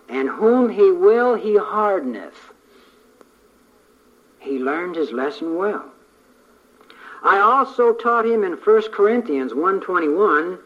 and 0.10 0.28
whom 0.28 0.70
he 0.70 0.92
will 0.92 1.36
he 1.36 1.56
hardeneth. 1.56 2.52
He 4.46 4.60
learned 4.60 4.96
his 4.96 5.12
lesson 5.12 5.56
well. 5.56 5.92
I 7.24 7.40
also 7.40 7.94
taught 7.94 8.28
him 8.28 8.44
in 8.44 8.54
1 8.54 8.82
Corinthians 8.92 9.54
1.21 9.54 10.60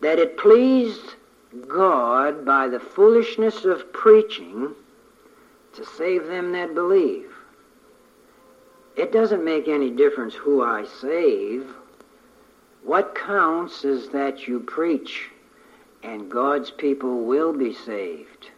that 0.00 0.20
it 0.20 0.36
pleased 0.36 1.14
God 1.66 2.44
by 2.44 2.68
the 2.68 2.78
foolishness 2.78 3.64
of 3.64 3.92
preaching 3.92 4.76
to 5.72 5.84
save 5.84 6.28
them 6.28 6.52
that 6.52 6.72
believe. 6.72 7.34
It 8.94 9.10
doesn't 9.10 9.44
make 9.44 9.66
any 9.66 9.90
difference 9.90 10.34
who 10.34 10.62
I 10.62 10.84
save. 10.84 11.66
What 12.84 13.16
counts 13.16 13.84
is 13.84 14.10
that 14.10 14.46
you 14.46 14.60
preach, 14.60 15.30
and 16.04 16.30
God's 16.30 16.70
people 16.70 17.24
will 17.24 17.52
be 17.52 17.74
saved. 17.74 18.50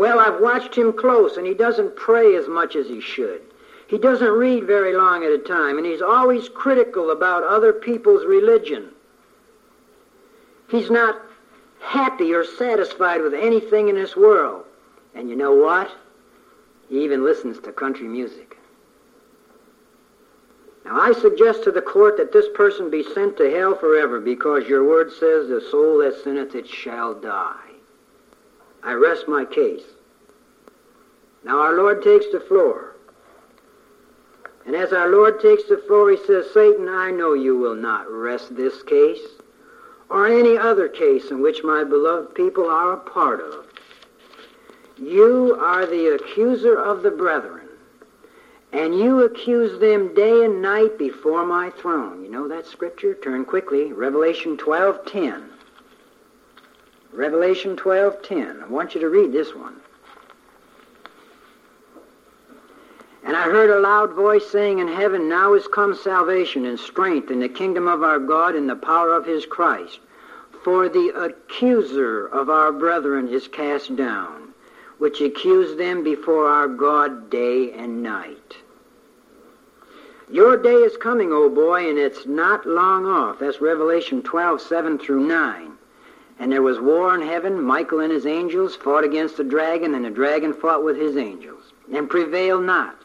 Well, 0.00 0.18
I've 0.18 0.40
watched 0.40 0.74
him 0.74 0.94
close, 0.94 1.36
and 1.36 1.46
he 1.46 1.52
doesn't 1.52 1.94
pray 1.94 2.34
as 2.34 2.48
much 2.48 2.74
as 2.74 2.88
he 2.88 3.02
should. 3.02 3.42
He 3.86 3.98
doesn't 3.98 4.32
read 4.32 4.64
very 4.64 4.96
long 4.96 5.24
at 5.24 5.30
a 5.30 5.36
time, 5.36 5.76
and 5.76 5.86
he's 5.86 6.00
always 6.00 6.48
critical 6.48 7.10
about 7.10 7.42
other 7.42 7.74
people's 7.74 8.24
religion. 8.24 8.92
He's 10.70 10.90
not 10.90 11.20
happy 11.82 12.32
or 12.32 12.46
satisfied 12.46 13.20
with 13.20 13.34
anything 13.34 13.90
in 13.90 13.94
this 13.94 14.16
world. 14.16 14.64
And 15.14 15.28
you 15.28 15.36
know 15.36 15.52
what? 15.54 15.90
He 16.88 17.04
even 17.04 17.22
listens 17.22 17.58
to 17.58 17.70
country 17.70 18.08
music. 18.08 18.56
Now, 20.86 20.98
I 20.98 21.12
suggest 21.12 21.62
to 21.64 21.72
the 21.72 21.82
court 21.82 22.16
that 22.16 22.32
this 22.32 22.46
person 22.54 22.88
be 22.88 23.02
sent 23.02 23.36
to 23.36 23.50
hell 23.50 23.76
forever 23.76 24.18
because 24.18 24.66
your 24.66 24.82
word 24.82 25.12
says 25.12 25.48
the 25.48 25.60
soul 25.70 25.98
that 25.98 26.24
sinneth 26.24 26.54
it 26.54 26.66
shall 26.66 27.12
die. 27.12 27.70
I 28.82 28.92
rest 28.92 29.28
my 29.28 29.44
case. 29.44 29.82
Now, 31.44 31.60
our 31.60 31.74
Lord 31.74 32.02
takes 32.02 32.26
the 32.32 32.40
floor. 32.40 32.96
And 34.66 34.76
as 34.76 34.92
our 34.92 35.08
Lord 35.08 35.40
takes 35.40 35.64
the 35.64 35.78
floor, 35.86 36.10
he 36.10 36.18
says, 36.26 36.46
Satan, 36.52 36.88
I 36.88 37.10
know 37.10 37.32
you 37.32 37.56
will 37.56 37.74
not 37.74 38.10
rest 38.10 38.54
this 38.54 38.82
case 38.82 39.20
or 40.10 40.26
any 40.26 40.58
other 40.58 40.88
case 40.88 41.30
in 41.30 41.40
which 41.40 41.62
my 41.62 41.84
beloved 41.84 42.34
people 42.34 42.68
are 42.68 42.92
a 42.92 42.98
part 42.98 43.40
of. 43.40 43.66
You 44.98 45.56
are 45.60 45.86
the 45.86 46.14
accuser 46.14 46.78
of 46.78 47.02
the 47.02 47.10
brethren, 47.10 47.68
and 48.72 48.94
you 48.94 49.24
accuse 49.24 49.80
them 49.80 50.14
day 50.14 50.44
and 50.44 50.60
night 50.60 50.98
before 50.98 51.46
my 51.46 51.70
throne. 51.70 52.22
You 52.22 52.30
know 52.30 52.48
that 52.48 52.66
scripture? 52.66 53.14
Turn 53.14 53.44
quickly. 53.44 53.92
Revelation 53.92 54.58
12:10. 54.58 55.48
Revelation 57.12 57.76
12:10. 57.76 58.62
I 58.62 58.66
want 58.66 58.94
you 58.94 59.00
to 59.00 59.08
read 59.08 59.32
this 59.32 59.54
one. 59.54 59.80
And 63.22 63.36
I 63.36 63.42
heard 63.42 63.70
a 63.70 63.80
loud 63.80 64.12
voice 64.12 64.46
saying 64.48 64.78
in 64.78 64.88
heaven, 64.88 65.28
Now 65.28 65.54
is 65.54 65.68
come 65.68 65.94
salvation 65.94 66.64
and 66.64 66.78
strength 66.78 67.30
in 67.30 67.40
the 67.40 67.48
kingdom 67.48 67.86
of 67.86 68.02
our 68.02 68.18
God 68.18 68.54
and 68.54 68.68
the 68.68 68.76
power 68.76 69.12
of 69.12 69.26
his 69.26 69.44
Christ. 69.44 70.00
For 70.64 70.88
the 70.88 71.08
accuser 71.16 72.26
of 72.26 72.48
our 72.48 72.72
brethren 72.72 73.28
is 73.28 73.48
cast 73.48 73.96
down, 73.96 74.54
which 74.98 75.20
accused 75.20 75.78
them 75.78 76.02
before 76.02 76.48
our 76.48 76.68
God 76.68 77.30
day 77.30 77.72
and 77.72 78.02
night. 78.02 78.56
Your 80.30 80.56
day 80.56 80.74
is 80.74 80.96
coming, 80.96 81.32
O 81.32 81.48
boy, 81.48 81.88
and 81.88 81.98
it's 81.98 82.24
not 82.24 82.66
long 82.66 83.04
off. 83.04 83.40
That's 83.40 83.60
Revelation 83.60 84.22
12, 84.22 84.60
7 84.60 84.98
through 84.98 85.26
9. 85.26 85.72
And 86.40 86.50
there 86.50 86.62
was 86.62 86.80
war 86.80 87.14
in 87.14 87.22
heaven. 87.22 87.62
Michael 87.62 88.00
and 88.00 88.10
his 88.10 88.26
angels 88.26 88.74
fought 88.74 89.04
against 89.04 89.36
the 89.36 89.44
dragon, 89.44 89.94
and 89.94 90.04
the 90.04 90.10
dragon 90.10 90.52
fought 90.52 90.82
with 90.82 90.96
his 90.96 91.16
angels, 91.16 91.72
and 91.92 92.10
prevailed 92.10 92.64
not 92.64 93.00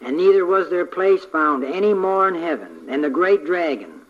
and 0.00 0.16
neither 0.16 0.46
was 0.46 0.70
their 0.70 0.86
place 0.86 1.24
found 1.24 1.64
any 1.64 1.92
more 1.92 2.28
in 2.28 2.34
heaven. 2.34 2.86
And 2.88 3.02
the 3.02 3.10
great 3.10 3.44
dragon 3.44 4.00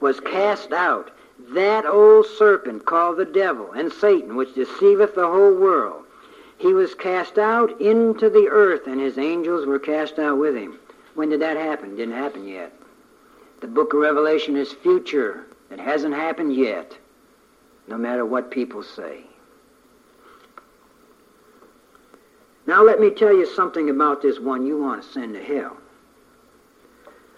was 0.00 0.20
cast 0.20 0.72
out, 0.72 1.10
that 1.52 1.84
old 1.84 2.26
serpent 2.26 2.84
called 2.84 3.18
the 3.18 3.24
devil 3.24 3.72
and 3.72 3.92
Satan, 3.92 4.36
which 4.36 4.54
deceiveth 4.54 5.14
the 5.14 5.26
whole 5.26 5.54
world. 5.54 6.04
He 6.56 6.72
was 6.72 6.94
cast 6.94 7.38
out 7.38 7.78
into 7.80 8.30
the 8.30 8.48
earth, 8.48 8.86
and 8.86 9.00
his 9.00 9.18
angels 9.18 9.66
were 9.66 9.78
cast 9.78 10.18
out 10.18 10.38
with 10.38 10.56
him. 10.56 10.78
When 11.14 11.28
did 11.28 11.40
that 11.40 11.56
happen? 11.56 11.96
Didn't 11.96 12.14
happen 12.14 12.46
yet. 12.46 12.72
The 13.60 13.66
book 13.66 13.92
of 13.92 14.00
Revelation 14.00 14.56
is 14.56 14.72
future. 14.72 15.44
It 15.70 15.80
hasn't 15.80 16.14
happened 16.14 16.54
yet, 16.54 16.96
no 17.88 17.96
matter 17.98 18.24
what 18.24 18.50
people 18.50 18.82
say. 18.82 19.24
Now 22.66 22.82
let 22.82 23.00
me 23.00 23.10
tell 23.10 23.32
you 23.32 23.46
something 23.46 23.90
about 23.90 24.22
this 24.22 24.40
one 24.40 24.66
you 24.66 24.78
want 24.80 25.02
to 25.02 25.08
send 25.08 25.34
to 25.34 25.42
hell. 25.42 25.76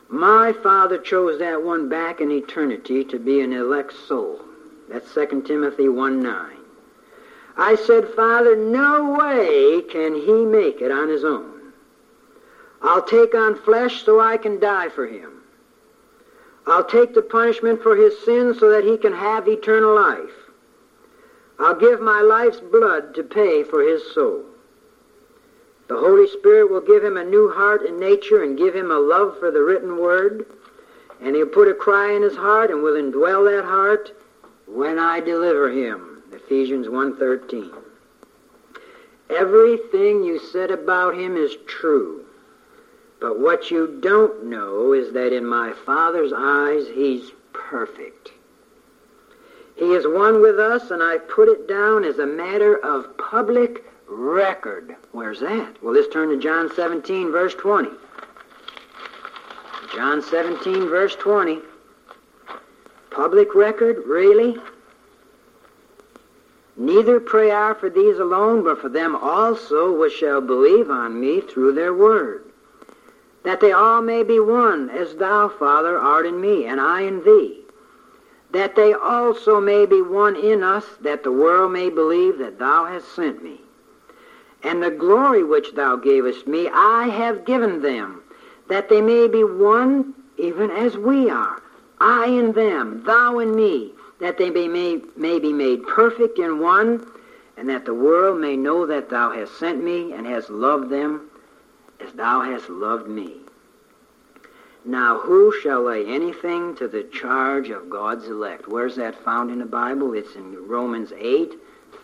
My 0.09 0.53
Father 0.53 0.99
chose 0.99 1.40
that 1.40 1.64
one 1.64 1.88
back 1.88 2.20
in 2.20 2.30
eternity 2.30 3.03
to 3.05 3.18
be 3.18 3.40
an 3.40 3.53
elect 3.53 3.92
soul. 4.07 4.40
That's 4.88 5.12
2 5.14 5.42
Timothy 5.47 5.88
1 5.88 6.22
9. 6.22 6.57
I 7.57 7.74
said, 7.74 8.09
Father, 8.14 8.55
no 8.55 9.16
way 9.18 9.82
can 9.82 10.14
he 10.14 10.44
make 10.44 10.80
it 10.80 10.92
on 10.92 11.09
his 11.09 11.24
own. 11.24 11.72
I'll 12.82 13.03
take 13.03 13.34
on 13.34 13.57
flesh 13.57 14.05
so 14.05 14.20
I 14.20 14.36
can 14.36 14.61
die 14.61 14.90
for 14.90 15.07
him. 15.07 15.36
I'll 16.66 16.84
take 16.84 17.14
the 17.14 17.22
punishment 17.22 17.82
for 17.82 17.94
his 17.94 18.18
sins 18.24 18.58
so 18.58 18.70
that 18.70 18.84
he 18.84 18.96
can 18.96 19.12
have 19.12 19.48
eternal 19.48 19.94
life. 19.94 20.30
I'll 21.58 21.74
give 21.78 22.00
my 22.00 22.20
life's 22.20 22.60
blood 22.60 23.14
to 23.14 23.22
pay 23.22 23.62
for 23.62 23.82
his 23.82 24.02
soul. 24.12 24.44
The 25.88 25.96
Holy 25.96 26.26
Spirit 26.26 26.70
will 26.70 26.80
give 26.80 27.04
him 27.04 27.16
a 27.16 27.24
new 27.24 27.50
heart 27.50 27.82
and 27.86 27.98
nature 27.98 28.42
and 28.42 28.58
give 28.58 28.74
him 28.74 28.90
a 28.90 28.98
love 28.98 29.38
for 29.38 29.50
the 29.50 29.62
written 29.62 29.98
word. 29.98 30.46
And 31.22 31.34
he'll 31.34 31.46
put 31.46 31.68
a 31.68 31.74
cry 31.74 32.12
in 32.12 32.22
his 32.22 32.36
heart 32.36 32.70
and 32.70 32.82
will 32.82 32.94
indwell 32.94 33.48
that 33.50 33.64
heart 33.64 34.12
when 34.66 34.98
I 34.98 35.20
deliver 35.20 35.70
him. 35.70 36.22
Ephesians 36.32 36.88
1.13. 36.88 37.72
Everything 39.30 40.24
you 40.24 40.38
said 40.38 40.70
about 40.70 41.14
him 41.14 41.36
is 41.36 41.56
true. 41.66 42.25
But 43.20 43.38
what 43.38 43.70
you 43.70 43.98
don't 44.00 44.46
know 44.46 44.92
is 44.92 45.12
that 45.12 45.32
in 45.32 45.46
my 45.46 45.72
Father's 45.84 46.32
eyes, 46.36 46.86
he's 46.94 47.30
perfect. 47.52 48.30
He 49.76 49.92
is 49.92 50.06
one 50.06 50.40
with 50.40 50.58
us, 50.58 50.90
and 50.90 51.02
I 51.02 51.18
put 51.18 51.48
it 51.48 51.68
down 51.68 52.04
as 52.04 52.18
a 52.18 52.26
matter 52.26 52.76
of 52.76 53.16
public 53.18 53.84
record. 54.08 54.96
Where's 55.12 55.40
that? 55.40 55.82
Well, 55.82 55.94
let's 55.94 56.12
turn 56.12 56.30
to 56.30 56.38
John 56.38 56.70
17, 56.74 57.30
verse 57.30 57.54
20. 57.54 57.90
John 59.94 60.22
17, 60.22 60.88
verse 60.88 61.14
20. 61.16 61.60
Public 63.10 63.54
record? 63.54 64.06
Really? 64.06 64.56
Neither 66.76 67.18
pray 67.20 67.50
I 67.50 67.74
for 67.78 67.88
these 67.88 68.18
alone, 68.18 68.62
but 68.62 68.80
for 68.80 68.90
them 68.90 69.16
also 69.16 69.98
which 69.98 70.12
shall 70.12 70.42
believe 70.42 70.90
on 70.90 71.18
me 71.18 71.40
through 71.40 71.72
their 71.72 71.94
word, 71.94 72.44
that 73.47 73.61
they 73.61 73.70
all 73.70 74.03
may 74.03 74.24
be 74.24 74.40
one, 74.40 74.90
as 74.90 75.14
thou, 75.14 75.49
Father, 75.49 75.97
art 75.97 76.26
in 76.26 76.40
me, 76.40 76.66
and 76.66 76.80
I 76.80 77.03
in 77.03 77.22
thee, 77.22 77.61
that 78.51 78.74
they 78.74 78.92
also 78.92 79.61
may 79.61 79.86
be 79.86 80.03
one 80.03 80.34
in 80.34 80.64
us, 80.64 80.84
that 81.03 81.22
the 81.22 81.30
world 81.30 81.70
may 81.70 81.88
believe 81.88 82.38
that 82.38 82.59
thou 82.59 82.86
hast 82.86 83.07
sent 83.14 83.44
me. 83.44 83.61
And 84.64 84.82
the 84.82 84.90
glory 84.90 85.44
which 85.44 85.74
thou 85.74 85.94
gavest 85.94 86.49
me, 86.49 86.68
I 86.72 87.07
have 87.07 87.44
given 87.44 87.82
them, 87.82 88.20
that 88.68 88.88
they 88.88 89.01
may 89.01 89.28
be 89.28 89.44
one 89.44 90.14
even 90.36 90.72
as 90.72 90.97
we 90.97 91.30
are. 91.30 91.62
I 92.01 92.26
in 92.26 92.51
them, 92.51 93.05
thou 93.07 93.38
in 93.38 93.55
me, 93.55 93.92
that 94.18 94.38
they 94.38 94.51
may, 94.51 94.66
may, 94.66 95.03
may 95.14 95.38
be 95.38 95.53
made 95.53 95.86
perfect 95.86 96.40
in 96.40 96.59
one, 96.59 97.07
and 97.57 97.68
that 97.68 97.84
the 97.84 97.94
world 97.94 98.40
may 98.40 98.57
know 98.57 98.86
that 98.86 99.09
thou 99.09 99.30
hast 99.30 99.57
sent 99.57 99.84
me 99.84 100.12
and 100.14 100.26
hast 100.26 100.51
loved 100.51 100.90
them 100.90 101.30
as 102.01 102.12
thou 102.12 102.42
hast 102.42 102.68
loved 102.68 103.09
me. 103.09 103.36
Now, 104.84 105.18
who 105.18 105.53
shall 105.62 105.82
lay 105.82 106.07
anything 106.07 106.76
to 106.76 106.86
the 106.86 107.03
charge 107.03 107.70
of 107.70 107.90
God's 107.90 108.26
elect? 108.26 108.68
Where's 108.68 108.94
that 108.97 109.24
found 109.24 109.51
in 109.51 109.59
the 109.59 109.66
Bible? 109.66 110.14
It's 110.14 110.36
in 110.36 110.68
Romans 110.68 111.12
8, 111.18 111.55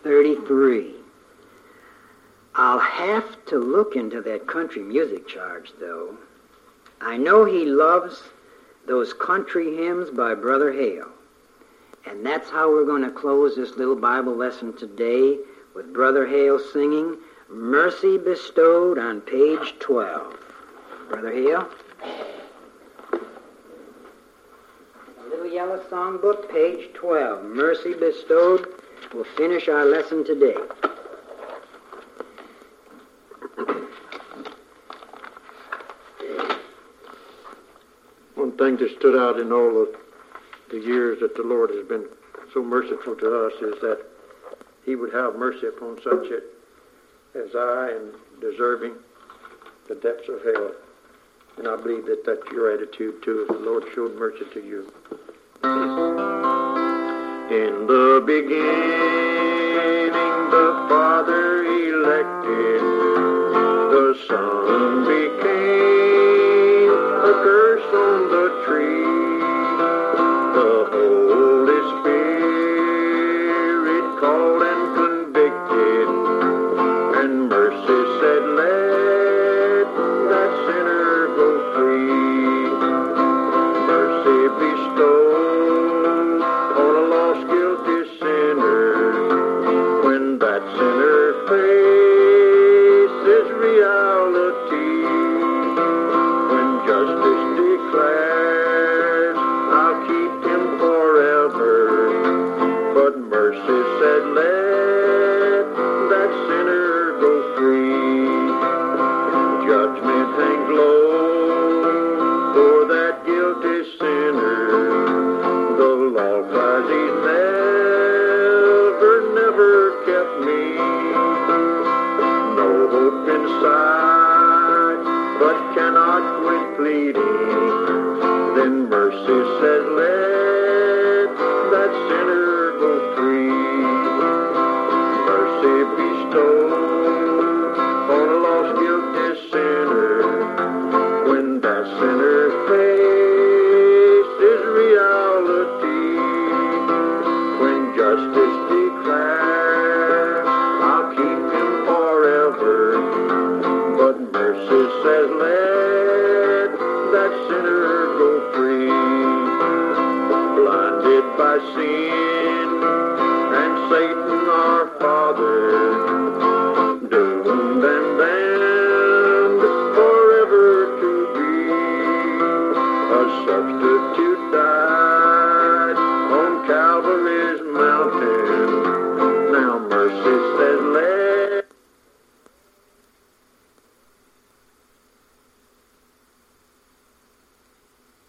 33. 0.03 0.95
I'll 2.55 2.79
have 2.79 3.45
to 3.45 3.57
look 3.57 3.95
into 3.95 4.21
that 4.23 4.47
country 4.47 4.83
music 4.83 5.27
charge, 5.27 5.71
though. 5.79 6.17
I 6.99 7.17
know 7.17 7.45
he 7.45 7.65
loves 7.65 8.21
those 8.85 9.13
country 9.13 9.75
hymns 9.77 10.09
by 10.09 10.35
Brother 10.35 10.73
Hale. 10.73 11.09
And 12.05 12.25
that's 12.25 12.49
how 12.49 12.69
we're 12.69 12.85
going 12.85 13.03
to 13.03 13.11
close 13.11 13.55
this 13.55 13.77
little 13.77 13.95
Bible 13.95 14.35
lesson 14.35 14.75
today 14.75 15.37
with 15.73 15.93
Brother 15.93 16.27
Hale 16.27 16.59
singing 16.59 17.17
Mercy 17.53 18.17
bestowed 18.17 18.97
on 18.97 19.21
page 19.21 19.75
12. 19.79 20.35
Brother 21.09 21.31
Hill? 21.31 21.67
A 25.19 25.29
little 25.29 25.45
yellow 25.45 25.79
songbook, 25.89 26.51
page 26.51 26.91
12. 26.95 27.45
Mercy 27.45 27.93
bestowed 27.93 28.67
We'll 29.13 29.25
finish 29.37 29.69
our 29.69 29.85
lesson 29.85 30.25
today. 30.25 30.55
One 38.33 38.53
thing 38.57 38.77
that 38.77 38.95
stood 38.97 39.15
out 39.15 39.39
in 39.39 39.51
all 39.51 39.83
of 39.83 39.89
the 40.71 40.79
years 40.79 41.19
that 41.19 41.35
the 41.35 41.43
Lord 41.43 41.69
has 41.69 41.85
been 41.87 42.07
so 42.51 42.63
merciful 42.63 43.15
to 43.15 43.45
us 43.45 43.53
is 43.61 43.79
that 43.81 44.03
He 44.83 44.95
would 44.95 45.13
have 45.13 45.35
mercy 45.35 45.67
upon 45.67 46.01
such 46.01 46.31
as 47.35 47.55
I 47.55 47.91
and 47.91 48.13
deserving 48.41 48.93
the 49.87 49.95
depths 49.95 50.29
of 50.29 50.43
hell. 50.43 50.71
And 51.57 51.67
I 51.67 51.75
believe 51.75 52.05
that 52.05 52.25
that's 52.25 52.51
your 52.51 52.71
attitude 52.73 53.21
too, 53.23 53.41
if 53.41 53.47
the 53.49 53.63
Lord 53.63 53.83
showed 53.93 54.15
mercy 54.17 54.45
to 54.53 54.59
you. 54.59 54.91
In 57.51 57.87
the 57.87 58.23
beginning, 58.25 60.11
the 60.49 60.85
Father 60.89 61.63
elected, 61.65 62.81
the 63.91 64.15
Son 64.27 65.12